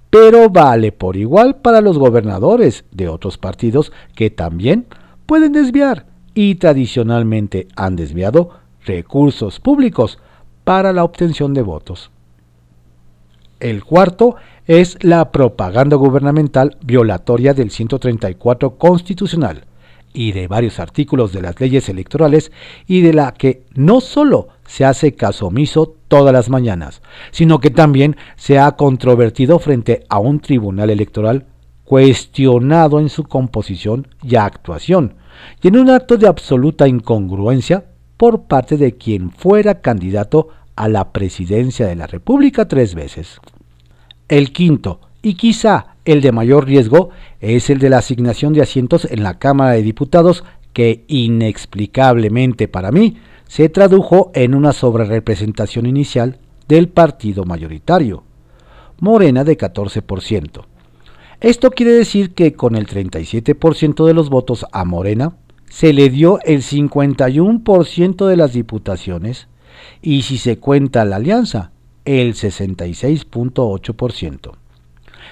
pero 0.09 0.49
vale 0.49 0.91
por 0.91 1.15
igual 1.15 1.57
para 1.57 1.81
los 1.81 1.99
gobernadores 1.99 2.85
de 2.91 3.07
otros 3.07 3.37
partidos 3.37 3.91
que 4.15 4.31
también 4.31 4.87
pueden 5.27 5.51
desviar 5.51 6.07
y 6.33 6.55
tradicionalmente 6.55 7.67
han 7.75 7.95
desviado 7.95 8.49
recursos 8.85 9.59
públicos 9.59 10.17
para 10.63 10.93
la 10.93 11.03
obtención 11.03 11.53
de 11.53 11.61
votos. 11.61 12.11
El 13.59 13.83
cuarto 13.83 14.35
es 14.67 14.97
la 15.03 15.31
propaganda 15.31 15.95
gubernamental 15.95 16.77
violatoria 16.81 17.53
del 17.53 17.71
134 17.71 18.77
constitucional, 18.77 19.65
y 20.13 20.31
de 20.31 20.47
varios 20.47 20.79
artículos 20.79 21.33
de 21.33 21.41
las 21.41 21.59
leyes 21.59 21.89
electorales 21.89 22.51
y 22.87 23.01
de 23.01 23.13
la 23.13 23.33
que 23.33 23.63
no 23.75 24.01
solo 24.01 24.49
se 24.65 24.85
hace 24.85 25.13
caso 25.13 25.47
omiso 25.47 25.95
todas 26.07 26.33
las 26.33 26.49
mañanas, 26.49 27.01
sino 27.31 27.59
que 27.59 27.69
también 27.69 28.17
se 28.35 28.59
ha 28.59 28.71
controvertido 28.73 29.59
frente 29.59 30.03
a 30.09 30.19
un 30.19 30.39
tribunal 30.39 30.89
electoral 30.89 31.45
cuestionado 31.83 32.99
en 32.99 33.09
su 33.09 33.23
composición 33.23 34.07
y 34.23 34.35
actuación, 34.35 35.15
y 35.61 35.69
en 35.69 35.77
un 35.77 35.89
acto 35.89 36.17
de 36.17 36.27
absoluta 36.27 36.87
incongruencia 36.87 37.85
por 38.19 38.41
parte 38.47 38.75
de 38.75 38.97
quien 38.97 39.31
fuera 39.31 39.79
candidato 39.79 40.49
a 40.75 40.89
la 40.89 41.13
presidencia 41.13 41.87
de 41.87 41.95
la 41.95 42.05
República 42.05 42.67
tres 42.67 42.93
veces. 42.93 43.39
El 44.27 44.51
quinto, 44.51 44.99
y 45.21 45.35
quizá 45.35 45.95
el 46.03 46.19
de 46.19 46.33
mayor 46.33 46.65
riesgo 46.65 47.11
es 47.39 47.69
el 47.69 47.79
de 47.79 47.89
la 47.89 47.99
asignación 47.99 48.51
de 48.51 48.61
asientos 48.61 49.07
en 49.09 49.23
la 49.23 49.39
Cámara 49.39 49.71
de 49.71 49.83
Diputados 49.83 50.43
que 50.73 51.05
inexplicablemente 51.07 52.67
para 52.67 52.91
mí 52.91 53.15
se 53.47 53.69
tradujo 53.69 54.31
en 54.33 54.53
una 54.53 54.73
sobrerepresentación 54.73 55.85
inicial 55.85 56.39
del 56.67 56.89
partido 56.89 57.45
mayoritario, 57.45 58.23
Morena 58.99 59.45
de 59.45 59.57
14%. 59.57 60.65
Esto 61.39 61.71
quiere 61.71 61.93
decir 61.93 62.33
que 62.33 62.51
con 62.51 62.75
el 62.75 62.85
37% 62.85 64.05
de 64.05 64.13
los 64.13 64.29
votos 64.29 64.65
a 64.73 64.83
Morena 64.83 65.37
se 65.69 65.93
le 65.93 66.09
dio 66.09 66.41
el 66.41 66.61
51% 66.61 68.27
de 68.27 68.35
las 68.35 68.51
diputaciones 68.53 69.47
y 70.01 70.23
si 70.23 70.37
se 70.37 70.59
cuenta 70.59 71.05
la 71.05 71.15
alianza, 71.17 71.71
el 72.05 72.33
66.8% 72.33 74.59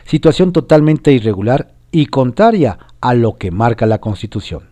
situación 0.08 0.54
totalmente 0.54 1.12
irregular 1.12 1.74
y 1.92 2.08
contraria 2.08 2.80
a 3.02 3.14
lo 3.14 3.36
que 3.36 3.52
marca 3.52 3.86
la 3.86 4.00
Constitución. 4.00 4.70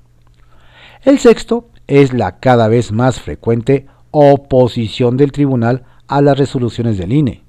El 1.03 1.19
sexto 1.19 1.69
es 1.87 2.13
la 2.13 2.39
cada 2.39 2.67
vez 2.67 2.91
más 2.91 3.19
frecuente 3.19 3.85
oposición 4.11 5.17
del 5.17 5.31
tribunal 5.31 5.83
a 6.07 6.21
las 6.21 6.37
resoluciones 6.37 6.97
del 6.97 7.11
INE, 7.11 7.43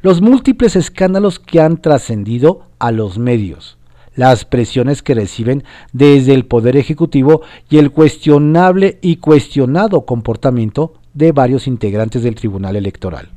los 0.00 0.20
múltiples 0.20 0.76
escándalos 0.76 1.38
que 1.38 1.60
han 1.60 1.82
trascendido 1.82 2.66
a 2.78 2.92
los 2.92 3.18
medios, 3.18 3.78
las 4.14 4.44
presiones 4.44 5.02
que 5.02 5.14
reciben 5.14 5.64
desde 5.92 6.34
el 6.34 6.46
Poder 6.46 6.76
Ejecutivo 6.76 7.42
y 7.68 7.78
el 7.78 7.90
cuestionable 7.90 8.98
y 9.02 9.16
cuestionado 9.16 10.04
comportamiento 10.04 10.94
de 11.14 11.32
varios 11.32 11.66
integrantes 11.66 12.22
del 12.22 12.34
Tribunal 12.34 12.76
Electoral. 12.76 13.30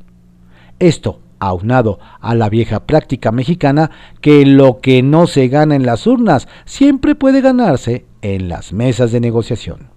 Esto, 0.78 1.20
aunado 1.40 1.98
a 2.20 2.34
la 2.34 2.48
vieja 2.48 2.86
práctica 2.86 3.32
mexicana 3.32 3.90
que 4.20 4.44
lo 4.44 4.80
que 4.80 5.02
no 5.02 5.26
se 5.26 5.48
gana 5.48 5.76
en 5.76 5.86
las 5.86 6.06
urnas 6.06 6.48
siempre 6.64 7.14
puede 7.14 7.40
ganarse 7.40 8.04
en 8.22 8.48
las 8.48 8.72
mesas 8.72 9.12
de 9.12 9.20
negociación. 9.20 9.88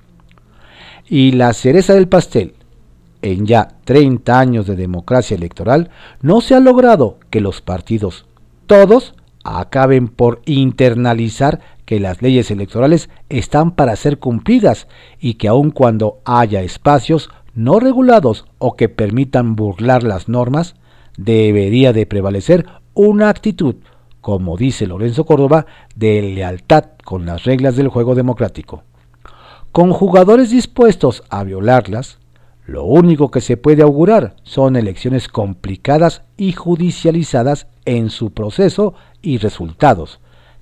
Y 1.08 1.32
la 1.32 1.54
cereza 1.54 1.94
del 1.94 2.08
pastel, 2.08 2.54
en 3.22 3.46
ya 3.46 3.68
30 3.86 4.40
años 4.40 4.68
de 4.68 4.76
democracia 4.76 5.36
electoral, 5.36 5.90
no 6.22 6.42
se 6.42 6.56
ha 6.56 6.60
logrado 6.60 7.18
que 7.30 7.42
los 7.42 7.62
partidos, 7.62 8.26
todos, 8.66 9.16
acaben 9.44 10.08
por 10.08 10.42
internalizar 10.46 11.60
que 11.86 12.00
las 12.00 12.22
leyes 12.22 12.52
electorales 12.52 13.10
están 13.30 13.72
para 13.72 13.96
ser 13.96 14.20
cumplidas 14.20 14.88
y 15.20 15.36
que 15.36 15.48
aun 15.48 15.72
cuando 15.72 16.20
haya 16.26 16.62
espacios 16.62 17.30
no 17.54 17.80
regulados 17.80 18.46
o 18.60 18.76
que 18.76 18.90
permitan 18.90 19.56
burlar 19.56 20.04
las 20.04 20.30
normas, 20.30 20.76
debería 21.18 21.92
de 21.94 22.06
prevalecer 22.06 22.66
una 22.94 23.30
actitud 23.30 23.76
como 24.22 24.56
dice 24.56 24.88
Lorenzo 24.88 25.26
Córdoba, 25.26 25.66
de 25.96 26.22
lealtad 26.22 26.86
con 27.04 27.26
las 27.26 27.44
reglas 27.44 27.76
del 27.76 27.90
juego 27.90 28.16
democrático. 28.16 28.84
Con 29.72 29.92
jugadores 29.92 30.52
dispuestos 30.52 31.24
a 31.30 31.44
violarlas, 31.44 32.20
lo 32.66 32.86
único 32.86 33.32
que 33.32 33.42
se 33.42 33.58
puede 33.58 33.82
augurar 33.82 34.36
son 34.44 34.76
elecciones 34.76 35.28
complicadas 35.28 36.24
y 36.38 36.54
judicializadas 36.54 37.68
en 37.86 38.10
su 38.10 38.32
proceso 38.32 38.94
y 39.22 39.38
resultados, 39.38 40.20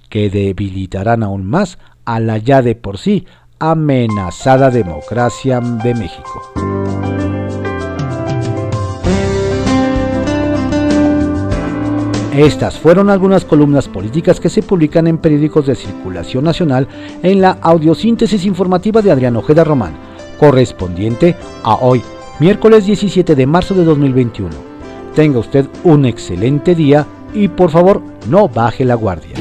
que 0.09 0.29
debilitarán 0.29 1.23
aún 1.23 1.45
más 1.45 1.77
a 2.05 2.19
la 2.19 2.37
ya 2.37 2.61
de 2.61 2.75
por 2.75 2.97
sí 2.97 3.25
amenazada 3.59 4.71
democracia 4.71 5.59
de 5.59 5.93
México. 5.93 6.41
Estas 12.39 12.79
fueron 12.79 13.09
algunas 13.09 13.43
columnas 13.43 13.89
políticas 13.89 14.39
que 14.39 14.49
se 14.49 14.63
publican 14.63 15.07
en 15.07 15.17
periódicos 15.17 15.65
de 15.65 15.75
circulación 15.75 16.45
nacional 16.45 16.87
en 17.21 17.41
la 17.41 17.57
audiosíntesis 17.61 18.45
informativa 18.45 19.01
de 19.01 19.11
Adrián 19.11 19.35
Ojeda 19.35 19.65
Román, 19.65 19.97
correspondiente 20.39 21.35
a 21.63 21.75
hoy, 21.75 22.01
miércoles 22.39 22.85
17 22.85 23.35
de 23.35 23.45
marzo 23.45 23.73
de 23.73 23.83
2021. 23.83 24.68
Tenga 25.15 25.39
usted 25.39 25.65
un 25.83 26.05
excelente 26.05 26.75
día 26.75 27.05
y 27.33 27.47
por 27.47 27.71
favor 27.71 28.01
no 28.27 28.47
baje 28.47 28.85
la 28.85 28.95
guardia. 28.95 29.35